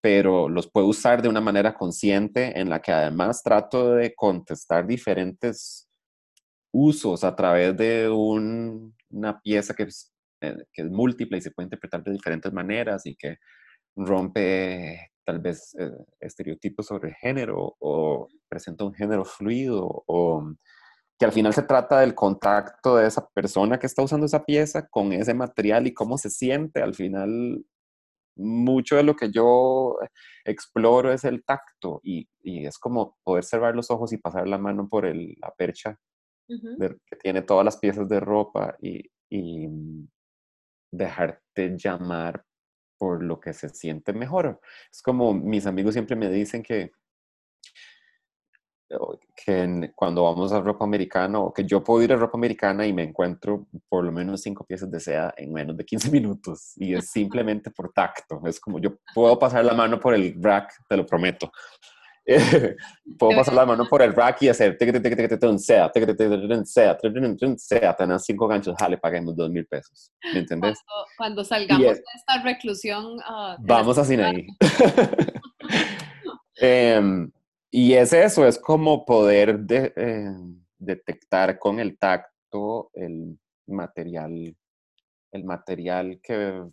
pero 0.00 0.48
los 0.48 0.70
puedo 0.70 0.86
usar 0.86 1.22
de 1.22 1.28
una 1.28 1.40
manera 1.40 1.74
consciente 1.74 2.58
en 2.60 2.68
la 2.68 2.82
que 2.82 2.92
además 2.92 3.42
trato 3.42 3.94
de 3.94 4.14
contestar 4.14 4.86
diferentes 4.86 5.88
usos 6.72 7.24
a 7.24 7.34
través 7.34 7.76
de 7.76 8.10
una 8.10 9.40
pieza 9.40 9.74
que 9.74 9.84
es, 9.84 10.12
eh, 10.40 10.56
que 10.72 10.82
es 10.82 10.90
múltiple 10.90 11.38
y 11.38 11.40
se 11.40 11.52
puede 11.52 11.66
interpretar 11.66 12.02
de 12.04 12.12
diferentes 12.12 12.52
maneras 12.52 13.06
y 13.06 13.16
que 13.16 13.38
rompe 13.96 15.10
tal 15.24 15.38
vez 15.38 15.74
eh, 15.78 15.90
estereotipos 16.20 16.86
sobre 16.86 17.14
género 17.14 17.76
o 17.80 18.28
presenta 18.48 18.84
un 18.84 18.92
género 18.92 19.24
fluido 19.24 20.04
o 20.06 20.52
que 21.24 21.28
al 21.28 21.32
final 21.32 21.54
se 21.54 21.62
trata 21.62 22.00
del 22.00 22.14
contacto 22.14 22.96
de 22.96 23.06
esa 23.06 23.26
persona 23.30 23.78
que 23.78 23.86
está 23.86 24.02
usando 24.02 24.26
esa 24.26 24.44
pieza 24.44 24.86
con 24.88 25.10
ese 25.10 25.32
material 25.32 25.86
y 25.86 25.94
cómo 25.94 26.18
se 26.18 26.28
siente 26.28 26.82
al 26.82 26.94
final 26.94 27.64
mucho 28.36 28.96
de 28.96 29.04
lo 29.04 29.16
que 29.16 29.30
yo 29.30 29.96
exploro 30.44 31.10
es 31.10 31.24
el 31.24 31.42
tacto 31.42 32.02
y, 32.02 32.28
es 32.42 32.78
como 32.78 33.16
poder 33.24 33.42
cerrar 33.44 33.74
los 33.74 33.90
ojos 33.90 34.12
y 34.12 34.18
pasar 34.18 34.46
la 34.46 34.58
mano 34.58 34.86
por 34.86 35.06
la 35.06 35.50
percha 35.56 35.98
que 36.46 37.16
tiene 37.22 37.40
todas 37.40 37.64
las 37.64 37.78
piezas 37.78 38.06
de 38.06 38.20
ropa 38.20 38.76
y, 38.82 39.10
y, 39.30 39.66
dejarte 40.92 41.74
llamar 41.78 42.44
por 42.98 43.24
lo 43.24 43.40
que 43.40 43.54
se 43.54 43.70
siente 43.70 44.12
mejor. 44.12 44.60
Es 44.92 45.00
como 45.00 45.32
mis 45.32 45.64
amigos 45.64 45.94
siempre 45.94 46.16
me 46.16 46.28
dicen 46.28 46.62
que 46.62 46.92
que 49.34 49.92
cuando 49.94 50.24
vamos 50.24 50.52
a 50.52 50.60
ropa 50.60 50.84
americana 50.84 51.38
o 51.38 51.52
que 51.52 51.64
yo 51.64 51.82
puedo 51.82 52.02
ir 52.02 52.12
a 52.12 52.16
ropa 52.16 52.36
americana 52.38 52.86
y 52.86 52.92
me 52.92 53.02
encuentro 53.02 53.66
por 53.88 54.04
lo 54.04 54.12
menos 54.12 54.42
cinco 54.42 54.64
piezas 54.64 54.90
de 54.90 55.00
seda 55.00 55.34
en 55.36 55.52
menos 55.52 55.76
de 55.76 55.84
15 55.84 56.10
minutos 56.10 56.72
y 56.76 56.94
es 56.94 57.10
simplemente 57.10 57.70
por 57.70 57.92
tacto. 57.92 58.40
Es 58.46 58.60
como 58.60 58.78
yo 58.78 58.96
puedo 59.14 59.38
pasar 59.38 59.64
la 59.64 59.74
mano 59.74 59.98
por 59.98 60.14
el 60.14 60.34
rack, 60.40 60.72
te 60.88 60.96
lo 60.96 61.06
prometo. 61.06 61.50
puedo 63.18 63.36
pasar 63.36 63.52
la 63.52 63.66
mano 63.66 63.86
por 63.86 64.00
el 64.00 64.14
rack 64.14 64.42
y 64.42 64.48
hacer 64.48 64.78
un 65.42 65.58
seda, 65.58 65.92
seda, 65.92 66.96
seda, 67.56 67.96
tener 67.96 68.20
cinco 68.20 68.48
ganchos, 68.48 68.74
jale, 68.78 68.96
paguemos 68.96 69.36
dos 69.36 69.50
mil 69.50 69.66
pesos. 69.66 70.10
¿Me 70.32 70.40
entendés? 70.40 70.78
Cuando, 71.18 71.44
salgamos 71.44 71.84
de 71.84 72.02
esta 72.14 72.42
reclusión. 72.42 73.04
Uh, 73.04 73.56
vamos 73.60 73.98
a 73.98 74.04
Sinaí. 74.04 74.46
eh, 76.56 77.28
y 77.76 77.94
es 77.94 78.12
eso, 78.12 78.46
es 78.46 78.56
como 78.56 79.04
poder 79.04 79.66
eh, 79.68 80.32
detectar 80.78 81.58
con 81.58 81.80
el 81.80 81.98
tacto 81.98 82.92
el 82.94 83.36
material, 83.66 84.56
el 85.32 85.44
material 85.44 86.20
que, 86.22 86.70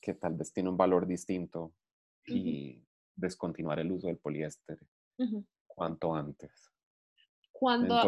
que 0.00 0.14
tal 0.14 0.34
vez 0.34 0.52
tiene 0.52 0.68
un 0.68 0.76
valor 0.76 1.06
distinto 1.06 1.72
y 2.26 2.82
descontinuar 3.14 3.78
el 3.78 3.92
uso 3.92 4.08
del 4.08 4.16
poliéster 4.16 4.80
cuanto 5.68 6.12
antes. 6.12 6.72
cuando, 7.52 8.02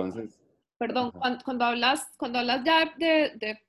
perdón, 0.78 1.12
cuando, 1.44 1.64
hablas, 1.64 2.08
cuando 2.16 2.40
hablas 2.40 2.64
ya 2.64 2.92
de, 2.98 3.60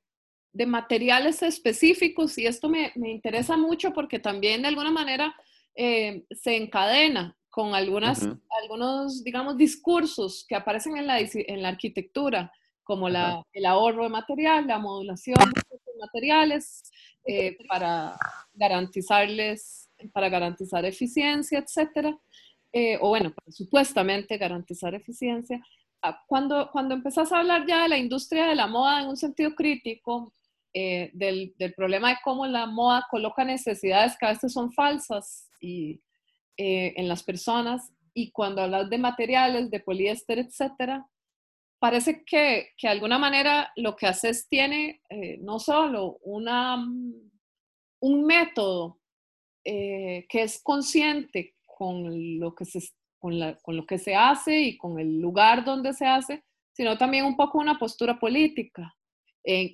de, 0.54 0.66
materiales 0.66 1.44
específicos, 1.44 2.36
y 2.40 2.48
esto 2.48 2.68
me, 2.68 2.94
me, 2.96 3.12
interesa 3.12 3.58
mucho 3.58 3.94
porque 3.94 4.18
también 4.18 4.64
de 4.64 4.70
alguna 4.70 4.90
manera 4.90 5.36
eh, 5.76 6.26
se 6.32 6.58
encadena 6.58 7.38
con 7.54 7.76
algunas, 7.76 8.28
algunos, 8.64 9.24
digamos, 9.24 9.56
discursos 9.56 10.44
que 10.50 10.56
aparecen 10.56 10.98
en 10.98 11.06
la, 11.06 11.20
en 11.20 11.62
la 11.62 11.70
arquitectura, 11.70 12.52
como 12.84 13.10
la, 13.10 13.44
el 13.54 13.68
ahorro 13.68 14.06
de 14.06 14.10
material, 14.10 14.66
la 14.66 14.80
modulación 14.80 15.38
de 15.38 16.00
materiales, 16.00 16.82
eh, 17.28 17.56
para 17.68 18.18
garantizarles, 18.56 19.88
para 20.12 20.30
garantizar 20.30 20.84
eficiencia, 20.84 21.60
etcétera. 21.60 22.18
Eh, 22.72 22.98
o 23.00 23.10
bueno, 23.10 23.32
supuestamente 23.50 24.40
garantizar 24.40 24.96
eficiencia. 24.96 25.64
Ah, 26.02 26.24
cuando, 26.26 26.72
cuando 26.72 26.96
empezás 26.96 27.32
a 27.32 27.38
hablar 27.38 27.68
ya 27.68 27.84
de 27.84 27.90
la 27.90 28.00
industria 28.00 28.48
de 28.48 28.56
la 28.56 28.66
moda 28.66 29.04
en 29.04 29.10
un 29.10 29.18
sentido 29.18 29.54
crítico, 29.54 30.34
eh, 30.74 31.12
del, 31.14 31.54
del, 31.60 31.76
problema 31.76 32.10
de 32.10 32.18
cómo 32.24 32.48
la 32.48 32.66
moda 32.66 33.06
coloca 33.12 33.46
necesidades 33.46 34.18
que 34.18 34.26
a 34.26 34.30
veces 34.30 34.52
son 34.54 34.74
falsas 34.74 35.52
y, 35.62 36.02
en 36.58 37.08
las 37.08 37.24
personas, 37.24 37.92
y 38.14 38.32
cuando 38.32 38.62
hablas 38.62 38.90
de 38.90 38.98
materiales, 38.98 39.72
de 39.72 39.80
poliéster, 39.80 40.40
etcétera, 40.40 41.08
parece 41.80 42.24
que, 42.26 42.70
que, 42.78 42.88
de 42.88 42.94
alguna 42.94 43.18
manera 43.18 43.72
lo 43.76 43.96
que 43.96 44.08
haces 44.08 44.48
tiene 44.48 45.02
no 45.40 45.60
solo 45.60 46.20
una, 46.22 46.76
un 48.00 48.26
método 48.26 49.00
que 49.64 50.26
es 50.32 50.62
consciente 50.62 51.56
con 51.66 52.40
lo 52.40 52.54
que 52.54 52.66
se, 52.66 52.80
con, 53.18 53.34
con 53.62 53.76
lo 53.76 53.86
que 53.86 53.98
se 53.98 54.16
hace 54.16 54.62
y 54.62 54.78
con 54.78 55.00
el 55.00 55.20
lugar 55.20 55.66
donde 55.66 55.94
se 55.94 56.06
hace, 56.06 56.44
sino 56.74 56.98
también 56.98 57.26
un 57.26 57.36
poco 57.36 57.60
una 57.60 57.78
postura 57.78 58.20
política. 58.20 58.94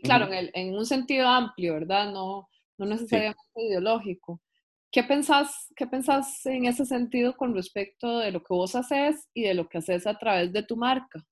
claro, 0.04 0.28
en, 0.28 0.34
el, 0.34 0.52
en, 0.54 0.76
un 0.76 0.86
sentido 0.86 1.28
amplio, 1.28 1.74
¿verdad? 1.74 2.12
No, 2.12 2.50
no 2.78 2.86
necesariamente 2.86 3.42
ideológico. 3.56 4.42
¿Qué 4.92 5.04
pensás, 5.04 5.68
¿Qué 5.76 5.86
pensás 5.86 6.46
en 6.48 6.66
ese 6.66 6.84
sentido 6.86 7.38
con 7.38 7.54
respecto 7.54 8.20
de 8.20 8.32
lo 8.32 8.40
que 8.40 8.54
vos 8.54 8.76
haces 8.76 9.28
y 9.36 9.44
de 9.44 9.54
lo 9.54 9.70
que 9.70 9.78
haces 9.78 10.08
a 10.08 10.18
través 10.18 10.52
de 10.52 10.64
tu 10.64 10.76
marca? 10.76 11.24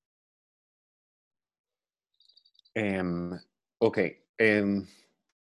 Um, 2.75 3.31
ok. 3.79 3.97
Um, 4.39 4.85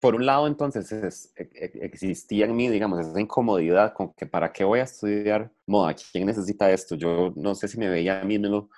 por 0.00 0.14
un 0.14 0.24
lado, 0.24 0.46
entonces, 0.46 1.32
e, 1.36 1.42
e, 1.42 1.84
existía 1.84 2.46
en 2.46 2.56
mí, 2.56 2.68
digamos, 2.68 3.06
esa 3.06 3.20
incomodidad 3.20 3.92
con 3.92 4.14
que 4.14 4.26
para 4.26 4.50
qué 4.50 4.64
voy 4.64 4.80
a 4.80 4.84
estudiar 4.84 5.52
moda, 5.66 5.94
¿quién 5.94 6.26
necesita 6.26 6.70
esto? 6.70 6.94
Yo 6.94 7.34
no 7.36 7.54
sé 7.54 7.68
si 7.68 7.78
me 7.78 7.88
veía 7.88 8.20
a 8.20 8.24
mí 8.24 8.38
mismo 8.38 8.70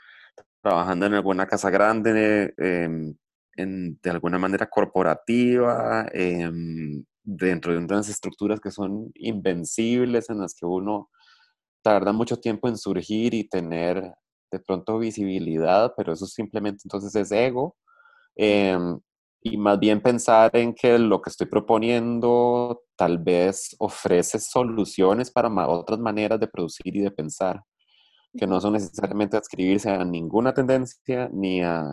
trabajando 0.61 1.07
en 1.07 1.15
alguna 1.15 1.47
casa 1.47 1.71
grande, 1.71 2.55
em, 2.57 3.15
en, 3.57 3.99
de 4.03 4.11
alguna 4.11 4.39
manera 4.39 4.69
corporativa, 4.69 6.09
em, 6.13 7.05
dentro 7.29 7.73
de 7.73 7.79
unas 7.79 8.09
estructuras 8.09 8.61
que 8.61 8.71
son 8.71 9.11
invencibles, 9.15 10.31
en 10.31 10.41
las 10.41 10.55
que 10.55 10.65
uno 10.65 11.11
tarda 11.83 12.13
mucho 12.13 12.39
tiempo 12.39 12.69
en 12.69 12.79
surgir 12.79 13.35
y 13.35 13.49
tener 13.49 14.15
de 14.51 14.61
pronto 14.61 14.99
visibilidad, 14.99 15.93
pero 15.97 16.15
eso 16.15 16.27
simplemente 16.27 16.83
entonces 16.85 17.15
es 17.15 17.31
ego. 17.33 17.77
Em, 18.37 18.99
y 19.43 19.57
más 19.59 19.79
bien 19.79 20.01
pensar 20.03 20.51
en 20.57 20.75
que 20.75 20.99
lo 20.99 21.21
que 21.21 21.31
estoy 21.31 21.47
proponiendo 21.49 22.83
tal 22.97 23.19
vez 23.19 23.77
ofrece 23.79 24.39
soluciones 24.41 25.31
para 25.31 25.49
otras 25.69 25.99
maneras 26.01 26.41
de 26.41 26.49
producir 26.49 26.97
y 26.97 27.01
de 27.03 27.11
pensar, 27.11 27.63
que 28.37 28.47
no 28.47 28.61
son 28.61 28.75
necesariamente 28.75 29.37
adscribirse 29.37 29.91
a 29.91 30.05
ninguna 30.05 30.55
tendencia 30.55 31.29
ni 31.33 31.63
a 31.63 31.85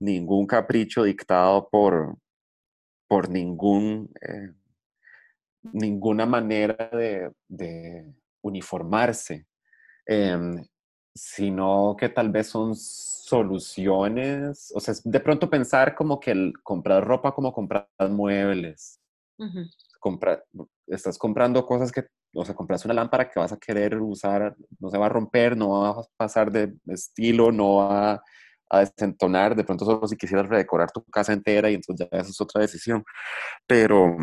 ningún 0.00 0.46
capricho 0.46 1.04
dictado 1.04 1.68
por, 1.70 2.16
por 3.12 3.28
ningún, 3.28 4.10
eh, 4.22 4.54
ninguna 5.70 6.24
manera 6.24 6.88
de, 6.90 7.30
de 7.46 8.10
uniformarse, 8.40 9.46
em, 10.06 10.66
sino 11.14 11.94
que 11.98 12.08
tal 12.08 12.30
vez 12.30 12.46
son 12.46 12.74
soluciones, 12.74 14.72
o 14.74 14.80
sea, 14.80 14.94
de 15.04 15.20
pronto 15.20 15.50
pensar 15.50 15.94
como 15.94 16.18
que 16.18 16.30
el 16.30 16.54
comprar 16.62 17.04
ropa 17.06 17.34
como 17.34 17.52
comprar 17.52 17.86
muebles. 18.08 18.98
estás 20.86 21.18
comprando 21.18 21.66
cosas 21.66 21.92
que, 21.92 22.06
o 22.34 22.46
sea, 22.46 22.54
compras 22.54 22.86
una 22.86 22.94
lámpara 22.94 23.28
que 23.28 23.38
vas 23.38 23.52
a 23.52 23.58
querer 23.58 24.00
usar, 24.00 24.56
no 24.80 24.88
se 24.88 24.96
va 24.96 25.04
a 25.04 25.10
romper, 25.10 25.54
no 25.54 25.82
va 25.82 25.90
a 25.90 26.04
pasar 26.16 26.50
de 26.50 26.72
estilo, 26.86 27.52
no 27.52 27.76
va 27.76 28.12
a 28.12 28.22
desentonar, 28.80 29.54
de 29.54 29.64
pronto 29.64 29.84
solo 29.84 30.06
si 30.08 30.16
quisieras 30.16 30.48
redecorar 30.48 30.90
tu 30.90 31.04
casa 31.04 31.32
entera 31.32 31.70
y 31.70 31.74
entonces 31.74 32.08
ya 32.10 32.18
es 32.18 32.40
otra 32.40 32.60
decisión. 32.62 33.04
Pero 33.66 34.16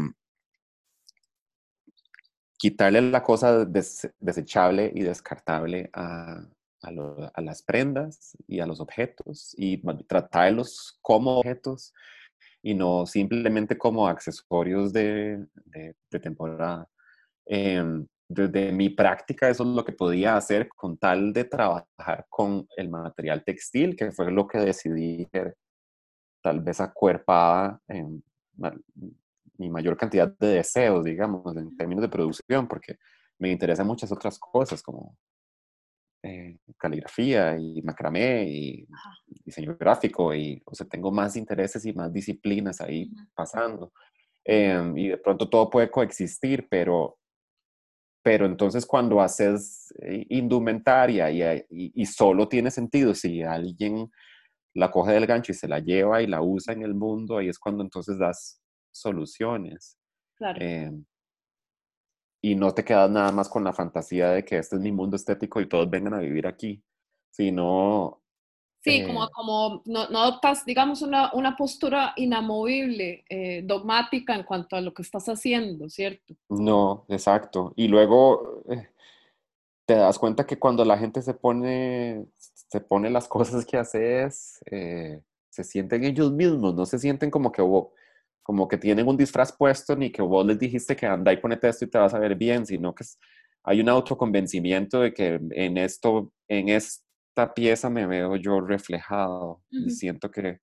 quitarle 2.57 3.01
la 3.01 3.23
cosa 3.23 3.65
desechable 3.65 4.91
y 4.93 5.01
descartable 5.01 5.89
a, 5.93 6.41
a, 6.81 7.41
las 7.41 7.63
prendas 7.63 8.37
y 8.47 8.59
a 8.59 8.65
los 8.65 8.79
objetos 8.79 9.53
y 9.57 9.81
tratarlos 10.07 10.97
como 11.01 11.39
objetos 11.39 11.93
y 12.61 12.73
no 12.73 13.05
simplemente 13.05 13.77
como 13.77 14.07
accesorios 14.07 14.91
de, 14.91 15.45
de, 15.65 16.19
temporada. 16.19 16.89
Em, 17.45 18.05
desde 18.29 18.71
mi 18.71 18.89
práctica 18.89 19.49
eso 19.49 19.63
es 19.63 19.69
lo 19.69 19.83
que 19.83 19.91
podía 19.91 20.37
hacer 20.37 20.69
con 20.69 20.97
tal 20.97 21.33
de 21.33 21.45
trabajar 21.45 22.25
con 22.29 22.67
el 22.77 22.89
material 22.89 23.43
textil, 23.43 23.95
que 23.95 24.11
fue 24.11 24.31
lo 24.31 24.47
que 24.47 24.59
decidí 24.59 25.27
tal 26.41 26.61
vez 26.61 26.79
acuerpaba 26.79 27.81
en 27.87 28.23
mi 29.57 29.69
mayor 29.69 29.97
cantidad 29.97 30.31
de 30.37 30.47
deseos, 30.47 31.03
digamos, 31.03 31.57
en 31.57 31.75
términos 31.75 32.03
de 32.03 32.09
producción, 32.09 32.67
porque 32.67 32.97
me 33.39 33.51
interesan 33.51 33.87
muchas 33.87 34.11
otras 34.11 34.37
cosas 34.39 34.81
como 34.81 35.17
eh, 36.21 36.57
caligrafía 36.77 37.57
y 37.57 37.81
macramé 37.81 38.43
y 38.43 38.87
diseño 39.45 39.77
gráfico 39.77 40.35
y, 40.35 40.61
o 40.65 40.75
sea, 40.75 40.87
tengo 40.87 41.11
más 41.11 41.35
intereses 41.35 41.85
y 41.85 41.93
más 41.93 42.11
disciplinas 42.11 42.81
ahí 42.81 43.09
pasando. 43.33 43.91
Em, 44.43 44.97
y 44.97 45.09
de 45.09 45.17
pronto 45.17 45.49
todo 45.49 45.69
puede 45.69 45.91
coexistir, 45.91 46.67
pero, 46.69 47.18
pero 48.21 48.45
entonces 48.45 48.85
cuando 48.85 49.21
haces 49.21 49.93
eh, 50.01 50.25
indumentaria 50.29 51.31
y, 51.31 51.65
y, 51.69 52.05
solo 52.05 52.47
tiene 52.47 52.69
sentido 52.69 53.13
si 53.13 53.43
alguien 53.43 54.11
la 54.73 54.91
coge 54.91 55.13
del 55.13 55.25
gancho 55.25 55.51
y 55.51 55.55
se 55.55 55.67
la 55.67 55.79
lleva 55.79 56.21
y 56.21 56.27
la 56.27 56.41
usa 56.41 56.73
en 56.73 56.83
el 56.83 56.93
mundo, 56.93 57.37
ahí 57.37 57.49
es 57.49 57.59
cuando 57.59 57.83
entonces 57.83 58.17
das 58.17 58.61
soluciones. 58.91 59.97
Claro. 60.35 60.59
Em, 60.61 61.05
y 62.41 62.55
no 62.55 62.73
te 62.73 62.83
quedas 62.83 63.09
nada 63.09 63.31
más 63.31 63.49
con 63.49 63.63
la 63.63 63.73
fantasía 63.73 64.29
de 64.31 64.45
que 64.45 64.57
este 64.57 64.77
es 64.77 64.81
mi 64.81 64.91
mundo 64.91 65.15
estético 65.15 65.59
y 65.59 65.67
todos 65.67 65.89
vengan 65.89 66.13
a 66.13 66.19
vivir 66.19 66.47
aquí, 66.47 66.83
sino... 67.31 68.18
Sí, 68.81 69.03
como, 69.05 69.25
eh 69.25 69.27
como 69.33 69.81
no, 69.85 70.09
no, 70.09 70.19
adoptas, 70.19 70.65
digamos, 70.65 71.01
una, 71.01 71.31
una 71.33 71.55
postura 71.55 72.13
inamovible, 72.15 73.25
eh, 73.29 73.61
dogmática 73.63 74.35
en 74.35 74.43
cuanto 74.43 74.75
a 74.75 74.81
lo 74.81 74.93
que 74.93 75.01
estás 75.01 75.27
haciendo, 75.27 75.89
¿cierto? 75.89 76.33
No, 76.49 77.05
exacto. 77.09 77.73
Y 77.75 77.87
luego 77.87 78.63
eh, 78.69 78.89
te 79.85 79.95
das 79.95 80.17
cuenta 80.17 80.45
que 80.45 80.57
cuando 80.57 80.85
la 80.85 80.97
gente 80.97 81.21
se 81.21 81.33
pone, 81.33 82.25
se 82.37 82.79
pone 82.79 83.09
las 83.09 83.27
cosas 83.27 83.65
que 83.65 83.77
haces, 83.77 84.59
se 85.49 85.63
sienten 85.63 86.05
ellos 86.05 86.31
mismos, 86.31 86.73
no 86.75 86.85
se 86.85 86.99
sienten 86.99 87.29
como 87.29 87.51
que 87.51 87.61
como 88.49 88.67
que 88.67 88.77
tienen 88.77 89.07
un 89.07 89.15
disfraz 89.15 89.51
puesto 89.51 89.95
ni 89.95 90.11
que 90.11 90.23
vos 90.23 90.43
les 90.43 90.57
dijiste 90.57 90.95
que 90.95 91.05
anda 91.05 91.31
y 91.31 91.37
ponete 91.37 91.69
esto 91.69 91.85
y 91.85 91.87
te 91.89 91.99
vas 91.99 92.13
a 92.15 92.19
ver 92.19 92.33
bien, 92.35 92.65
sino 92.65 92.95
que 92.95 93.03
hay 93.63 93.81
un 93.81 93.89
autoconvencimiento 93.89 95.01
de 95.01 95.13
que 95.13 95.39
en 95.51 95.77
esto, 95.77 96.31
en 96.47 96.69
esta 97.39 97.53
pieza 97.53 97.89
me 97.89 98.05
veo 98.05 98.35
yo 98.35 98.59
reflejado 98.59 99.63
y 99.69 99.89
siento 99.91 100.29
que 100.29 100.59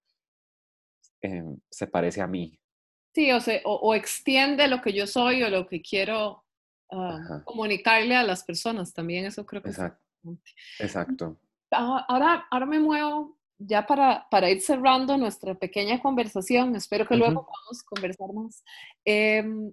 em, 1.22 1.58
se 1.70 1.86
parece 1.86 2.20
a 2.20 2.26
mí. 2.26 2.58
Sí, 3.14 3.32
o, 3.32 3.40
sea, 3.40 3.60
o, 3.64 3.94
extiende 3.94 4.68
lo 4.68 4.82
que 4.82 4.92
yo 4.92 5.06
soy 5.06 5.42
o 5.42 5.48
lo 5.48 5.66
que 5.66 5.80
quiero 5.80 6.44
ah, 6.92 7.42
comunicarle 7.44 8.14
a 8.14 8.24
las 8.24 8.44
personas 8.44 8.92
también, 8.92 9.24
eso 9.24 9.46
creo 9.46 9.62
que 9.62 9.70
Exacto. 9.70 10.02
Exacto. 10.78 11.40
Ahora, 11.70 12.46
ahora 12.50 12.66
me 12.66 12.78
muevo 12.78 13.38
ya 13.58 13.86
para, 13.86 14.26
para, 14.30 14.50
ir 14.50 14.60
cerrando 14.60 15.16
nuestra 15.16 15.54
pequeña 15.54 16.00
conversación, 16.02 16.76
espero 16.76 17.06
que 17.06 17.16
luego 17.16 17.46
podamos 17.46 17.82
conversar 17.84 18.32
más. 18.34 18.62
Em, 19.02 19.72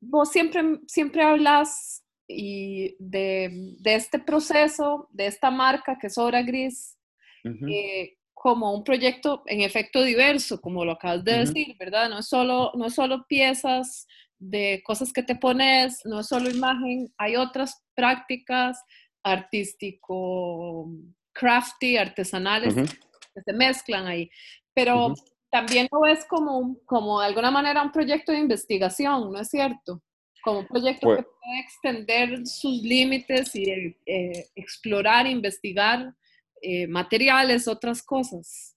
vos 0.00 0.30
siempre, 0.30 0.80
siempre 0.86 1.22
hablas 1.22 2.02
y 2.28 2.94
de, 2.98 3.74
de, 3.80 3.94
este 3.94 4.18
proceso, 4.18 5.08
de 5.12 5.26
esta 5.26 5.50
marca 5.50 5.98
que 5.98 6.08
es 6.08 6.18
Obra 6.18 6.42
Gris, 6.42 6.96
eh, 7.44 8.18
como 8.34 8.74
un 8.74 8.84
proyecto 8.84 9.42
en 9.46 9.62
efecto 9.62 10.02
diverso, 10.02 10.60
como 10.60 10.84
lo 10.84 10.92
acabas 10.92 11.24
de 11.24 11.38
decir, 11.38 11.74
¿verdad? 11.78 12.10
No 12.10 12.18
es, 12.18 12.28
solo, 12.28 12.70
no 12.74 12.86
es 12.86 12.94
solo 12.94 13.24
piezas 13.26 14.06
de 14.38 14.82
cosas 14.84 15.12
que 15.12 15.22
te 15.22 15.34
pones, 15.34 16.02
no 16.04 16.20
es 16.20 16.26
solo 16.26 16.50
imagen, 16.50 17.12
hay 17.16 17.36
otras 17.36 17.82
prácticas 17.94 18.78
artístico 19.22 20.88
crafty, 21.32 21.96
artesanales, 21.96 22.74
que 22.74 23.42
se 23.42 23.52
mezclan 23.52 24.06
ahí. 24.06 24.30
Pero 24.74 25.14
también 25.50 25.88
lo 25.90 26.00
ves 26.00 26.24
como, 26.26 26.76
como 26.84 27.20
de 27.20 27.26
alguna 27.26 27.50
manera 27.50 27.82
un 27.82 27.92
proyecto 27.92 28.32
de 28.32 28.38
investigación, 28.38 29.32
¿no 29.32 29.40
es 29.40 29.48
cierto? 29.48 30.02
Como 30.42 30.60
un 30.60 30.66
proyecto 30.66 31.16
que 31.16 31.22
puede 31.22 31.60
extender 31.60 32.46
sus 32.46 32.82
límites 32.82 33.54
y 33.54 33.96
eh, 34.06 34.46
explorar, 34.54 35.26
investigar 35.26 36.14
eh, 36.62 36.86
materiales, 36.86 37.68
otras 37.68 38.02
cosas. 38.02 38.76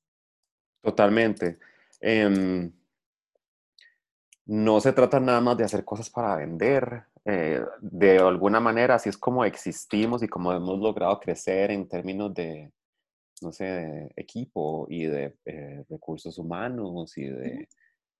Totalmente. 0.82 1.60
Em, 2.00 2.72
no 4.46 4.82
se 4.82 4.94
trata 4.94 5.20
nada 5.20 5.40
más 5.42 5.58
de 5.58 5.64
hacer 5.64 5.86
cosas 5.86 6.10
para 6.10 6.36
vender. 6.36 7.04
eh, 7.24 7.64
de 7.82 8.18
alguna 8.18 8.60
manera, 8.60 8.96
así 8.96 9.10
es 9.10 9.18
como 9.18 9.46
existimos 9.46 10.24
y 10.24 10.28
como 10.28 10.52
hemos 10.54 10.80
logrado 10.80 11.20
crecer 11.20 11.70
en 11.70 11.88
términos 11.88 12.34
de, 12.34 12.72
no 13.42 13.52
sé, 13.52 13.66
de 13.66 14.12
equipo 14.16 14.88
y 14.90 15.06
de 15.06 15.36
eh, 15.46 15.84
recursos 15.88 16.40
humanos 16.40 17.16
y 17.20 17.26
de, 17.26 17.70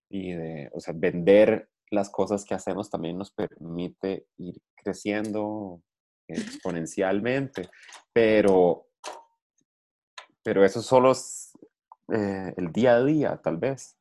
y 0.10 0.34
de, 0.34 0.70
o 0.74 0.80
sea, 0.80 0.94
vender 0.96 1.68
las 1.92 2.10
cosas 2.10 2.46
que 2.46 2.56
hacemos 2.56 2.90
también 2.90 3.18
nos 3.18 3.32
permite 3.32 4.26
ir 4.38 4.60
creciendo 4.76 5.82
exponencialmente, 6.28 7.70
pero, 8.14 8.88
pero 10.42 10.64
eso 10.64 10.82
solo 10.82 11.12
es 11.12 11.52
eh, 12.14 12.54
el 12.58 12.72
día 12.72 12.96
a 12.96 13.04
día, 13.04 13.38
tal 13.44 13.58
vez. 13.58 13.98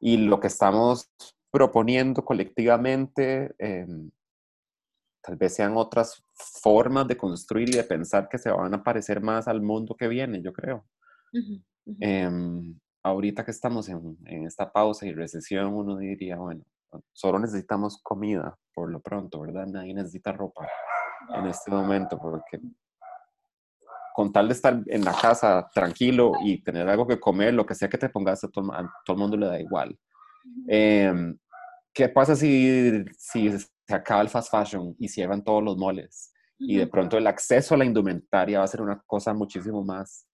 Y 0.00 0.18
lo 0.18 0.38
que 0.38 0.46
estamos 0.46 1.10
proponiendo 1.50 2.24
colectivamente, 2.24 3.54
eh, 3.58 3.86
tal 5.20 5.36
vez 5.36 5.54
sean 5.54 5.76
otras 5.76 6.24
formas 6.34 7.08
de 7.08 7.16
construir 7.16 7.70
y 7.70 7.76
de 7.76 7.84
pensar 7.84 8.28
que 8.28 8.38
se 8.38 8.50
van 8.50 8.74
a 8.74 8.82
parecer 8.82 9.20
más 9.20 9.48
al 9.48 9.62
mundo 9.62 9.96
que 9.96 10.08
viene, 10.08 10.40
yo 10.42 10.52
creo. 10.52 10.86
Em, 11.98 12.78
ahorita 13.02 13.44
que 13.44 13.50
estamos 13.50 13.88
en, 13.88 14.16
en 14.26 14.46
esta 14.46 14.70
pausa 14.70 15.06
y 15.06 15.12
recesión, 15.12 15.72
uno 15.72 15.96
diría, 15.96 16.36
bueno, 16.36 16.64
solo 17.12 17.38
necesitamos 17.38 18.00
comida 18.02 18.56
por 18.74 18.90
lo 18.90 19.00
pronto, 19.00 19.40
¿verdad? 19.40 19.66
Nadie 19.66 19.94
necesita 19.94 20.32
ropa 20.32 20.66
en 21.34 21.46
este 21.46 21.70
momento 21.70 22.18
porque 22.18 22.60
con 24.14 24.32
tal 24.32 24.48
de 24.48 24.54
estar 24.54 24.82
en 24.86 25.04
la 25.04 25.14
casa 25.14 25.68
tranquilo 25.72 26.32
y 26.44 26.62
tener 26.62 26.88
algo 26.88 27.06
que 27.06 27.18
comer, 27.18 27.54
lo 27.54 27.64
que 27.64 27.74
sea 27.74 27.88
que 27.88 27.98
te 27.98 28.08
pongas, 28.08 28.44
a 28.44 28.48
todo, 28.48 28.72
a 28.72 28.92
todo 29.04 29.16
el 29.16 29.20
mundo 29.20 29.36
le 29.36 29.46
da 29.46 29.60
igual. 29.60 29.98
Em, 30.68 31.38
¿Qué 31.94 32.08
pasa 32.08 32.36
si, 32.36 33.04
si 33.16 33.50
se 33.58 33.94
acaba 33.94 34.22
el 34.22 34.28
fast 34.28 34.50
fashion 34.50 34.94
y 34.98 35.08
cierran 35.08 35.42
todos 35.42 35.62
los 35.62 35.76
moles? 35.76 36.32
Y 36.58 36.76
de 36.76 36.86
pronto 36.86 37.18
el 37.18 37.26
acceso 37.26 37.74
a 37.74 37.78
la 37.78 37.84
indumentaria 37.84 38.58
va 38.58 38.64
a 38.64 38.68
ser 38.68 38.82
una 38.82 39.02
cosa 39.04 39.34
muchísimo 39.34 39.82
más, 39.82 40.28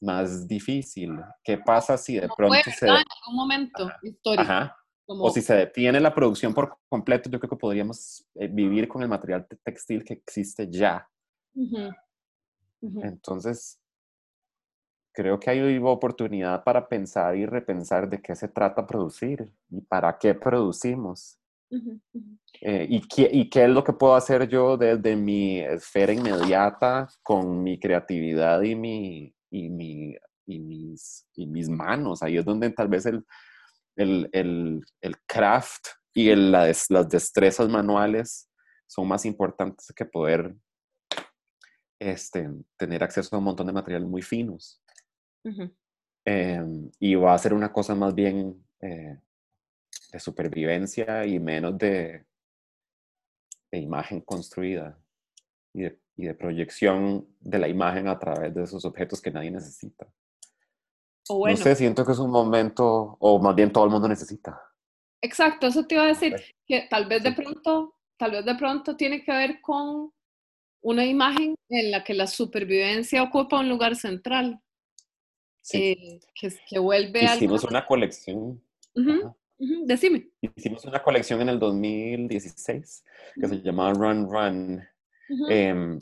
más 0.00 0.48
difícil. 0.48 1.12
¿Qué 1.44 1.58
pasa 1.58 1.96
si 1.96 2.16
de 2.16 2.26
No 2.26 2.34
pronto 2.34 2.58
fue, 2.64 2.72
se... 2.72 2.86
En 2.86 2.92
algún 2.92 3.36
momento 3.36 3.88
histórico. 4.02 4.42
Ajá. 4.42 4.76
Como- 5.10 5.24
O 5.24 5.30
si 5.30 5.42
se 5.42 5.54
detiene 5.54 5.98
la 5.98 6.14
producción 6.14 6.54
por 6.54 6.76
completo, 6.88 7.28
yo 7.28 7.40
creo 7.40 7.50
que 7.50 7.56
podríamos 7.56 8.24
eh, 8.36 8.46
vivir 8.46 8.86
con 8.86 9.02
el 9.02 9.08
material 9.08 9.44
te- 9.48 9.56
textil 9.56 10.04
que 10.04 10.14
existe 10.14 10.70
ya. 10.70 11.08
Ujú, 11.54 11.90
ujú, 12.82 13.00
Entonces, 13.02 13.80
creo 15.12 15.40
que 15.40 15.50
hay 15.50 15.78
oportunidad 15.78 16.62
para 16.62 16.86
pensar 16.88 17.36
y 17.36 17.44
repensar 17.44 18.08
de 18.08 18.22
qué 18.22 18.36
se 18.36 18.46
trata 18.46 18.86
producir 18.86 19.50
y 19.68 19.80
para 19.80 20.16
qué 20.16 20.32
producimos. 20.34 21.36
ujú, 21.70 22.00
ujú. 22.12 22.38
Eh, 22.60 22.86
y, 22.88 23.00
qué, 23.08 23.28
y 23.32 23.50
qué 23.50 23.64
es 23.64 23.70
lo 23.70 23.82
que 23.82 23.92
puedo 23.92 24.14
hacer 24.14 24.48
yo 24.48 24.76
desde 24.76 25.16
mi 25.16 25.58
esfera 25.58 26.12
inmediata 26.12 27.08
con 27.22 27.62
mi 27.64 27.80
creatividad 27.80 28.62
y, 28.62 28.76
mi, 28.76 29.34
y, 29.50 29.68
mi, 29.70 30.14
y, 30.46 30.58
mis, 30.60 31.26
y 31.34 31.46
mis 31.48 31.68
manos. 31.68 32.22
Ahí 32.22 32.36
es 32.36 32.44
donde 32.44 32.70
tal 32.70 32.86
vez 32.88 33.06
el, 33.06 33.24
el, 34.00 34.28
el, 34.32 34.84
el 35.00 35.16
craft 35.26 35.86
y 36.14 36.30
el- 36.30 36.50
la 36.52 36.64
des- 36.64 36.90
las 36.90 37.08
destrezas 37.08 37.68
manuales 37.68 38.48
son 38.86 39.06
más 39.08 39.24
importantes 39.24 39.92
que 39.94 40.04
poder 40.04 40.54
este, 42.00 42.48
tener 42.76 43.02
acceso 43.02 43.34
a 43.34 43.38
un 43.38 43.44
montón 43.44 43.66
de 43.66 43.72
materiales 43.72 44.08
muy 44.08 44.22
finos. 44.22 44.82
Ujú. 45.44 45.70
Em, 46.24 46.90
y 46.98 47.14
va 47.14 47.34
a 47.34 47.38
ser 47.38 47.54
una 47.54 47.72
cosa 47.72 47.94
más 47.94 48.14
bien 48.14 48.64
eh, 48.80 49.18
de 50.12 50.20
supervivencia 50.20 51.24
y 51.26 51.38
menos 51.38 51.78
de, 51.78 52.24
de 53.70 53.78
imagen 53.78 54.20
construida 54.20 54.98
y 55.72 55.82
de, 55.82 56.00
y 56.16 56.26
de 56.26 56.34
proyección 56.34 57.26
de 57.40 57.58
la 57.58 57.68
imagen 57.68 58.08
a 58.08 58.18
través 58.18 58.54
de 58.54 58.62
esos 58.64 58.84
objetos 58.84 59.20
que 59.20 59.30
nadie 59.30 59.50
necesita. 59.50 60.06
O 61.32 61.38
bueno, 61.38 61.56
No 61.56 61.62
sé, 61.62 61.76
siento 61.76 62.04
que 62.04 62.10
es 62.12 62.18
un 62.18 62.30
momento, 62.30 63.16
o 63.20 63.38
más 63.40 63.54
bien 63.54 63.70
todo 63.72 63.84
el 63.84 63.90
mundo 63.90 64.08
necesita. 64.08 64.60
exacto, 65.22 65.68
eso 65.68 65.86
te 65.86 65.94
iba 65.94 66.04
a 66.04 66.08
decir, 66.08 66.34
que 66.66 66.88
tal 66.90 67.06
vez 67.06 67.22
de 67.22 67.30
pronto, 67.32 67.94
tal 68.16 68.32
vez 68.32 68.44
de 68.44 68.54
pronto 68.56 68.96
tiene 68.96 69.22
que 69.24 69.30
ver 69.30 69.60
con 69.60 70.12
una 70.82 71.04
imagen 71.04 71.54
en 71.68 71.90
la 71.92 72.02
que 72.02 72.14
la 72.14 72.26
supervivencia 72.26 73.22
ocupa 73.22 73.60
un 73.60 73.68
lugar 73.68 73.94
central, 73.94 74.60
Sí. 75.62 75.78
eh, 75.78 76.20
que, 76.34 76.48
que 76.68 76.78
vuelve 76.78 77.20
al... 77.26 77.36
Hicimos 77.36 77.62
una 77.64 77.86
colección. 77.86 78.60
Ujú, 78.96 79.34
Decime. 79.84 80.30
Hicimos 80.40 80.84
una 80.86 81.00
colección 81.02 81.42
en 81.42 81.50
el 81.50 81.58
2016 81.58 83.04
que 83.38 83.46
se 83.46 83.56
llamaba 83.60 83.92
Run 83.92 84.26
Run. 84.28 84.82
Em, 85.48 85.98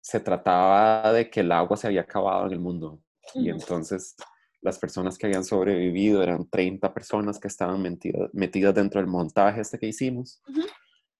se 0.00 0.18
trataba 0.20 1.12
de 1.12 1.28
que 1.30 1.40
el 1.40 1.52
agua 1.52 1.76
se 1.76 1.86
había 1.86 2.00
acabado 2.00 2.46
en 2.46 2.52
el 2.54 2.58
mundo 2.60 2.98
y 3.34 3.50
entonces 3.50 4.16
las 4.60 4.78
personas 4.78 5.18
que 5.18 5.26
habían 5.26 5.44
sobrevivido 5.44 6.22
eran 6.22 6.48
30 6.48 6.92
personas 6.92 7.38
que 7.38 7.48
estaban 7.48 7.80
metidas, 7.80 8.30
metidas 8.32 8.74
dentro 8.74 9.00
del 9.00 9.08
montaje 9.08 9.60
este 9.60 9.78
que 9.78 9.86
hicimos 9.86 10.42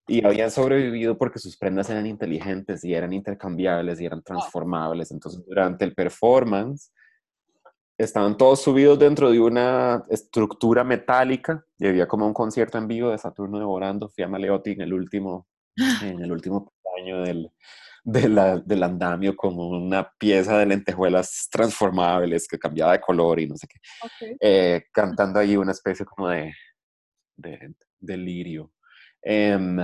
y 0.08 0.24
habían 0.24 0.50
sobrevivido 0.50 1.18
porque 1.18 1.38
sus 1.38 1.56
prendas 1.56 1.90
eran 1.90 2.06
inteligentes 2.06 2.82
y 2.82 2.94
eran 2.94 3.12
intercambiables 3.12 4.00
y 4.00 4.06
eran 4.06 4.22
transformables. 4.22 5.10
Entonces 5.10 5.44
durante 5.46 5.84
el 5.84 5.94
performance 5.94 6.90
estaban 7.98 8.36
todos 8.38 8.62
subidos 8.62 8.98
dentro 8.98 9.30
de 9.30 9.38
una 9.38 10.04
estructura 10.08 10.82
metálica 10.82 11.62
y 11.78 11.86
había 11.86 12.08
como 12.08 12.26
un 12.26 12.32
concierto 12.32 12.78
en 12.78 12.88
vivo 12.88 13.10
de 13.10 13.18
Saturno 13.18 13.58
devorando. 13.58 14.08
Fui 14.08 14.24
a 14.24 14.28
Maleotti 14.28 14.72
en 14.72 14.80
el 14.80 14.94
último, 14.94 15.46
en 15.76 16.20
el 16.20 16.32
último 16.32 16.72
año 16.98 17.20
del, 17.20 17.52
de 18.10 18.26
la- 18.26 18.58
del 18.58 18.82
andamio 18.82 19.36
como 19.36 19.68
una 19.68 20.10
pieza 20.18 20.56
de 20.58 20.64
lentejuelas 20.64 21.46
transformables 21.50 22.48
que 22.48 22.58
cambiaba 22.58 22.92
de 22.92 23.00
color 23.02 23.38
y 23.38 23.46
no 23.46 23.56
sé 23.56 23.66
qué, 23.68 23.78
eh, 24.40 24.84
cantando 24.92 25.38
ahí 25.38 25.56
una 25.58 25.72
especie 25.72 26.06
como 26.06 26.28
de, 26.30 26.54
de 27.36 27.74
delirio. 27.98 28.72
Em, 29.20 29.78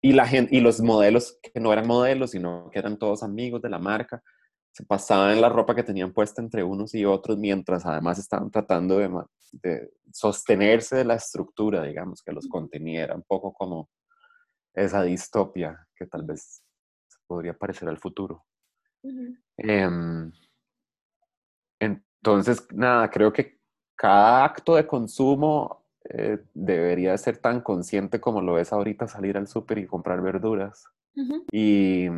y, 0.00 0.12
la 0.12 0.24
gente, 0.28 0.54
y 0.54 0.60
los 0.60 0.80
modelos 0.80 1.36
que 1.42 1.58
no 1.58 1.72
eran 1.72 1.88
modelos, 1.88 2.30
sino 2.30 2.70
que 2.70 2.78
eran 2.78 2.96
todos 2.96 3.24
amigos 3.24 3.60
de 3.60 3.70
la 3.70 3.80
marca, 3.80 4.22
se 4.70 4.84
pasaban 4.84 5.40
la 5.40 5.48
ropa 5.48 5.74
que 5.74 5.82
tenían 5.82 6.12
puesta 6.12 6.40
entre 6.40 6.62
unos 6.62 6.94
y 6.94 7.04
otros, 7.04 7.38
mientras 7.38 7.84
además 7.86 8.20
estaban 8.20 8.52
tratando 8.52 8.98
de 8.98 9.90
sostenerse 10.12 10.96
de 10.96 11.04
la 11.04 11.14
estructura, 11.16 11.82
digamos, 11.82 12.22
que 12.22 12.32
los 12.32 12.46
conteniera, 12.46 13.16
un 13.16 13.24
poco 13.24 13.52
como 13.52 13.90
esa 14.74 15.02
distopia 15.02 15.86
que 15.96 16.06
tal 16.06 16.24
vez 16.24 16.63
podría 17.26 17.54
parecer 17.54 17.88
al 17.88 17.98
futuro. 17.98 18.44
Em, 19.56 20.32
entonces, 21.80 22.66
nada, 22.72 23.10
creo 23.10 23.32
que 23.32 23.58
cada 23.96 24.44
acto 24.44 24.76
de 24.76 24.86
consumo 24.86 25.84
eh, 26.08 26.38
debería 26.52 27.16
ser 27.16 27.38
tan 27.38 27.60
consciente 27.60 28.20
como 28.20 28.40
lo 28.40 28.58
es 28.58 28.72
ahorita 28.72 29.08
salir 29.08 29.36
al 29.36 29.46
súper 29.46 29.78
y 29.78 29.86
comprar 29.86 30.20
verduras. 30.20 30.84
Y 31.52 32.08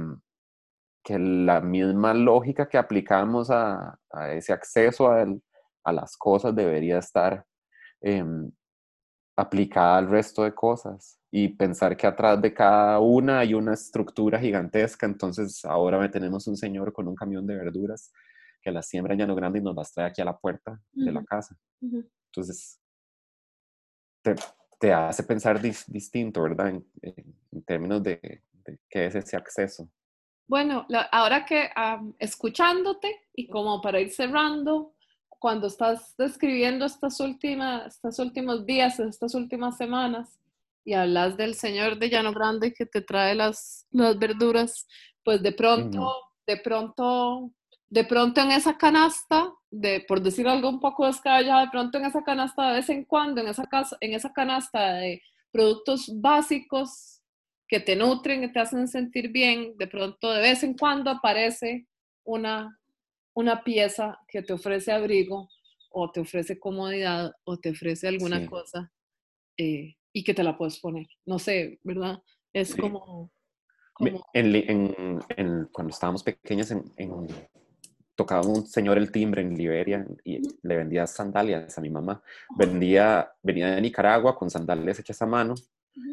que 1.04 1.18
la 1.18 1.60
misma 1.60 2.14
lógica 2.14 2.68
que 2.68 2.78
aplicamos 2.78 3.50
a, 3.50 3.98
a 4.10 4.32
ese 4.32 4.52
acceso 4.52 5.10
a 5.10 5.92
las 5.92 6.16
cosas 6.16 6.54
debería 6.54 6.98
estar 6.98 7.46
em, 8.00 8.50
aplicada 9.36 9.98
al 9.98 10.08
resto 10.08 10.44
de 10.44 10.54
cosas 10.54 11.18
y 11.30 11.48
pensar 11.48 11.96
que 11.96 12.06
atrás 12.06 12.40
de 12.40 12.54
cada 12.54 12.98
una 13.00 13.40
hay 13.40 13.54
una 13.54 13.74
estructura 13.74 14.38
gigantesca. 14.40 15.06
Entonces 15.06 15.64
ahora 15.64 16.10
tenemos 16.10 16.46
un 16.46 16.56
señor 16.56 16.92
con 16.92 17.06
un 17.08 17.14
camión 17.14 17.46
de 17.46 17.56
verduras 17.56 18.12
que 18.62 18.70
las 18.72 18.88
siembra 18.88 19.12
en 19.12 19.20
Llano 19.20 19.34
Grande 19.34 19.58
y 19.58 19.62
nos 19.62 19.76
las 19.76 19.92
trae 19.92 20.08
aquí 20.08 20.22
a 20.22 20.24
la 20.24 20.36
puerta 20.36 20.80
de 20.92 21.12
la 21.12 21.22
casa. 21.24 21.56
Ujú. 21.80 22.04
Entonces 22.30 22.80
te, 24.22 24.34
te 24.80 24.92
hace 24.92 25.22
pensar 25.22 25.60
dis- 25.60 25.86
distinto, 25.86 26.42
¿verdad? 26.42 26.68
En, 26.70 26.86
en- 27.02 27.34
en 27.52 27.62
términos 27.64 28.02
de, 28.02 28.42
de 28.64 28.78
qué 28.88 29.06
es 29.06 29.14
ese 29.14 29.36
acceso. 29.36 29.88
Bueno, 30.48 30.84
la- 30.88 31.02
ahora 31.12 31.44
que 31.44 31.70
am, 31.74 32.14
escuchándote 32.18 33.28
y 33.34 33.48
como 33.48 33.80
para 33.80 34.00
ir 34.00 34.10
cerrando, 34.10 34.94
cuando 35.38 35.66
estás 35.66 36.14
describiendo 36.16 36.84
estas 36.84 37.20
últimas, 37.20 37.94
estos 37.94 38.18
últimos 38.18 38.66
días, 38.66 38.98
estas 39.00 39.34
últimas 39.34 39.76
semanas, 39.76 40.38
y 40.84 40.94
hablas 40.94 41.36
del 41.36 41.54
señor 41.54 41.98
de 41.98 42.10
Llano 42.10 42.32
Grande 42.32 42.72
que 42.72 42.86
te 42.86 43.00
trae 43.00 43.34
las, 43.34 43.86
las 43.90 44.18
verduras, 44.18 44.86
pues 45.24 45.42
de 45.42 45.52
pronto, 45.52 46.12
de 46.46 46.56
pronto 46.58 47.52
de 47.88 48.04
pronto 48.04 48.40
en 48.40 48.50
esa 48.50 48.76
canasta, 48.76 49.52
de, 49.70 50.04
por 50.06 50.20
decir 50.20 50.48
algo 50.48 50.68
un 50.68 50.80
poco 50.80 51.06
descabellado, 51.06 51.60
de 51.60 51.70
pronto 51.70 51.98
en 51.98 52.06
esa 52.06 52.22
canasta 52.22 52.68
de 52.68 52.74
vez 52.76 52.88
en 52.88 53.04
cuando, 53.04 53.40
en 53.40 53.48
esa, 53.48 53.66
casa, 53.66 53.96
en 54.00 54.14
esa 54.14 54.32
canasta 54.32 54.94
de 54.94 55.22
productos 55.52 56.10
básicos 56.20 57.20
que 57.68 57.80
te 57.80 57.96
nutren, 57.96 58.40
que 58.40 58.48
te 58.48 58.60
hacen 58.60 58.88
sentir 58.88 59.30
bien, 59.30 59.76
de 59.76 59.86
pronto 59.86 60.30
de 60.30 60.40
vez 60.40 60.62
en 60.62 60.74
cuando 60.74 61.10
aparece 61.10 61.86
una, 62.24 62.78
una 63.36 63.62
pieza 63.62 64.18
que 64.26 64.42
te 64.42 64.54
ofrece 64.54 64.90
abrigo 64.90 65.48
o 65.90 66.10
te 66.10 66.20
ofrece 66.20 66.58
comodidad 66.58 67.32
o 67.44 67.58
te 67.58 67.70
ofrece 67.70 68.08
alguna 68.08 68.46
cosa 68.46 68.90
eh, 69.58 69.94
y 70.12 70.24
que 70.24 70.32
te 70.32 70.42
la 70.42 70.56
puedes 70.56 70.80
poner. 70.80 71.06
No 71.26 71.38
sé, 71.38 71.78
¿verdad? 71.84 72.22
Es 72.52 72.74
como... 72.74 73.30
cuando 75.70 75.90
estábamos 75.90 76.22
pequeños, 76.22 76.70
en, 76.70 76.84
tocaba 78.14 78.46
un 78.46 78.66
señor 78.66 78.96
el 78.96 79.12
timbre 79.12 79.42
en 79.42 79.54
Liberia 79.54 80.06
y 80.24 80.40
le 80.62 80.76
vendía 80.76 81.06
sandalias 81.06 81.76
a 81.76 81.82
mi 81.82 81.90
mamá. 81.90 82.22
Vendía, 82.56 83.30
venía 83.42 83.74
de 83.74 83.82
Nicaragua 83.82 84.34
con 84.34 84.48
sandalias 84.48 84.98
hechas 84.98 85.20
a 85.20 85.26
mano 85.26 85.54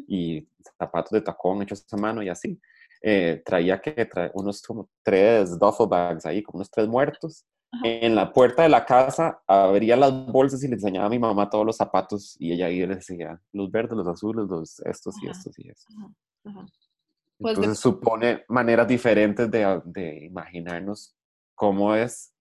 y 0.06 0.46
zapatos 0.78 1.12
de 1.12 1.22
tacón 1.22 1.62
hechos 1.62 1.86
a 1.90 1.96
mano 1.96 2.22
y 2.22 2.28
así. 2.28 2.60
Eh, 3.06 3.42
traía 3.44 3.82
que 3.82 4.08
unos 4.32 4.62
como 4.62 4.88
tres 5.02 5.58
duffel 5.58 5.86
bags 5.86 6.24
ahí, 6.24 6.42
como 6.42 6.56
unos 6.56 6.70
tres 6.70 6.88
muertos. 6.88 7.44
En 7.82 8.14
la 8.14 8.32
puerta 8.32 8.62
de 8.62 8.70
la 8.70 8.86
casa 8.86 9.42
abría 9.46 9.94
las 9.94 10.26
bolsas 10.26 10.64
y 10.64 10.68
le 10.68 10.74
enseñaba 10.74 11.06
a 11.06 11.10
mi 11.10 11.18
mamá 11.18 11.50
todos 11.50 11.66
los 11.66 11.76
zapatos 11.76 12.34
y 12.38 12.52
ella 12.52 12.66
ahí 12.66 12.86
le 12.86 12.94
decía 12.94 13.38
los 13.52 13.70
verdes, 13.70 13.98
los 13.98 14.06
azules, 14.06 14.46
los 14.48 14.80
estos 14.80 15.16
y 15.22 15.28
estos 15.28 15.58
y 15.58 15.68
estos. 15.68 15.94
Pues 17.36 17.58
Entonces 17.58 17.78
supone 17.78 18.44
maneras 18.48 18.88
diferentes 18.88 19.50
de, 19.50 19.82
de, 19.84 20.24
imaginarnos 20.24 21.14
cómo 21.54 21.94
es 21.94 22.32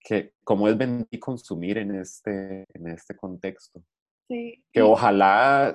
que 0.00 0.34
cómo 0.44 0.68
es 0.68 0.76
vender 0.76 1.06
y 1.10 1.18
consumir 1.18 1.78
en 1.78 1.94
este, 1.94 2.66
en 2.74 2.88
este 2.88 3.16
contexto. 3.16 3.82
Sí. 4.28 4.62
Que 4.70 4.82
ojalá 4.82 5.74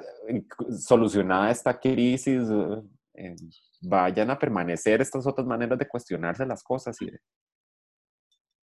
solucionada 0.77 1.49
esta 1.49 1.79
crisis 1.79 2.43
eh, 3.15 3.35
vayan 3.81 4.29
a 4.29 4.39
permanecer 4.39 5.01
estas 5.01 5.25
otras 5.27 5.45
maneras 5.47 5.77
de 5.77 5.87
cuestionarse 5.87 6.45
las 6.45 6.63
cosas 6.63 6.95
y 7.01 7.05
de, 7.05 7.19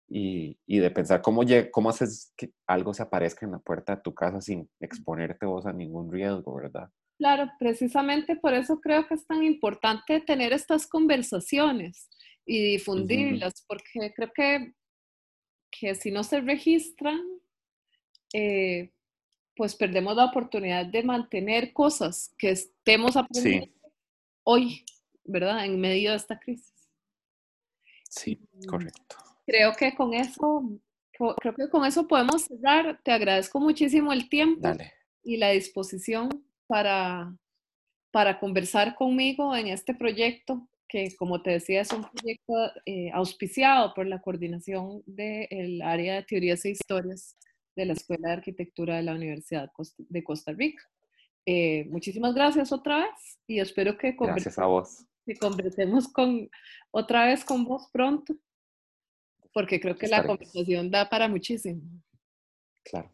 y, 0.09 0.59
y 0.67 0.79
de 0.79 0.91
pensar 0.91 1.21
cómo, 1.21 1.43
cómo 1.71 1.91
haces 1.91 2.33
que 2.37 2.53
algo 2.67 2.95
se 2.95 3.03
aparezca 3.03 3.45
en 3.45 3.53
la 3.53 3.59
puerta 3.59 3.97
de 3.97 4.03
tu 4.03 4.15
casa 4.15 4.41
sin 4.41 4.69
exponerte 4.81 5.47
vos 5.47 5.67
a 5.67 5.73
ningún 5.73 6.11
riesgo, 6.11 6.55
¿verdad? 6.55 6.89
Claro, 7.19 7.51
precisamente 7.59 8.37
por 8.37 8.55
eso 8.55 8.81
creo 8.81 9.07
que 9.07 9.15
es 9.15 9.27
tan 9.27 9.43
importante 9.43 10.21
tener 10.21 10.53
estas 10.53 10.87
conversaciones 10.87 12.09
y 12.47 12.73
difundirlas, 12.73 13.65
porque 13.67 14.13
creo 14.15 14.31
que, 14.35 14.73
que 15.71 15.95
si 15.97 16.13
no 16.13 16.23
se 16.23 16.41
registran, 16.41 17.21
eh, 18.33 18.93
pues 19.57 19.75
perdemos 19.75 20.15
la 20.15 20.27
oportunidad 20.27 20.87
de 20.87 21.03
mantener 21.03 21.73
cosas 21.73 22.33
que 22.39 22.51
estemos 22.51 23.17
aprendiendo 23.17 23.75
hoy, 24.45 24.85
¿verdad? 25.29 25.65
En 25.65 25.81
medio 25.81 26.11
de 26.11 26.17
esta 26.17 26.39
crisis. 26.39 26.75
Sí, 28.09 28.41
correcto. 28.67 29.17
Creo 29.47 29.73
que 29.75 29.95
con 29.95 30.15
eso, 30.15 30.81
creo 31.13 31.55
que 31.55 31.69
con 31.69 31.85
eso 31.85 32.09
podemos 32.09 32.43
cerrar. 32.43 33.01
Te 33.03 33.13
agradezco 33.13 33.61
muchísimo 33.61 34.13
el 34.13 34.29
tiempo 34.29 34.69
y 35.23 35.37
la 35.37 35.51
disposición 35.51 36.45
para, 36.67 37.35
para 38.11 38.41
conversar 38.41 38.95
conmigo 38.95 39.55
en 39.55 39.69
este 39.69 39.95
proyecto 39.95 40.69
que 40.89 41.15
como 41.17 41.43
te 41.43 41.51
decía 41.51 41.83
es 41.83 41.93
un 41.93 42.03
proyecto 42.03 42.55
eh, 42.87 43.11
auspiciado 43.13 43.93
por 43.95 44.07
la 44.07 44.21
coordinación 44.21 45.03
del 45.07 45.83
área 45.83 46.15
de 46.15 46.23
teorías 46.23 46.65
e 46.65 46.71
historias 46.71 47.37
de 47.77 47.85
la 47.85 47.93
Escuela 47.93 48.29
de 48.29 48.35
Arquitectura 48.35 48.97
de 48.97 49.03
la 49.03 49.15
Universidad 49.15 49.71
de 49.97 50.25
Costa 50.25 50.53
Rica. 50.53 50.83
Eh, 51.47 51.87
muchísimas 51.91 52.35
gracias 52.35 52.73
otra 52.73 52.99
vez 52.99 53.39
y 53.47 53.61
espero 53.61 53.97
que, 53.97 54.17
gracias 54.19 54.59
a 54.59 54.67
vos. 54.67 55.05
Que 55.29 55.37
conversemos 55.39 56.09
con, 56.09 56.49
otra 56.91 57.27
vez 57.27 57.45
con 57.45 57.65
vos 57.67 57.89
pronto, 57.93 58.35
porque 59.53 59.79
creo 59.79 59.97
que 59.97 60.09
la 60.09 60.27
conversación 60.27 60.91
da 60.91 61.09
para 61.09 61.29
muchísimo. 61.29 61.83
Claro. 62.83 63.11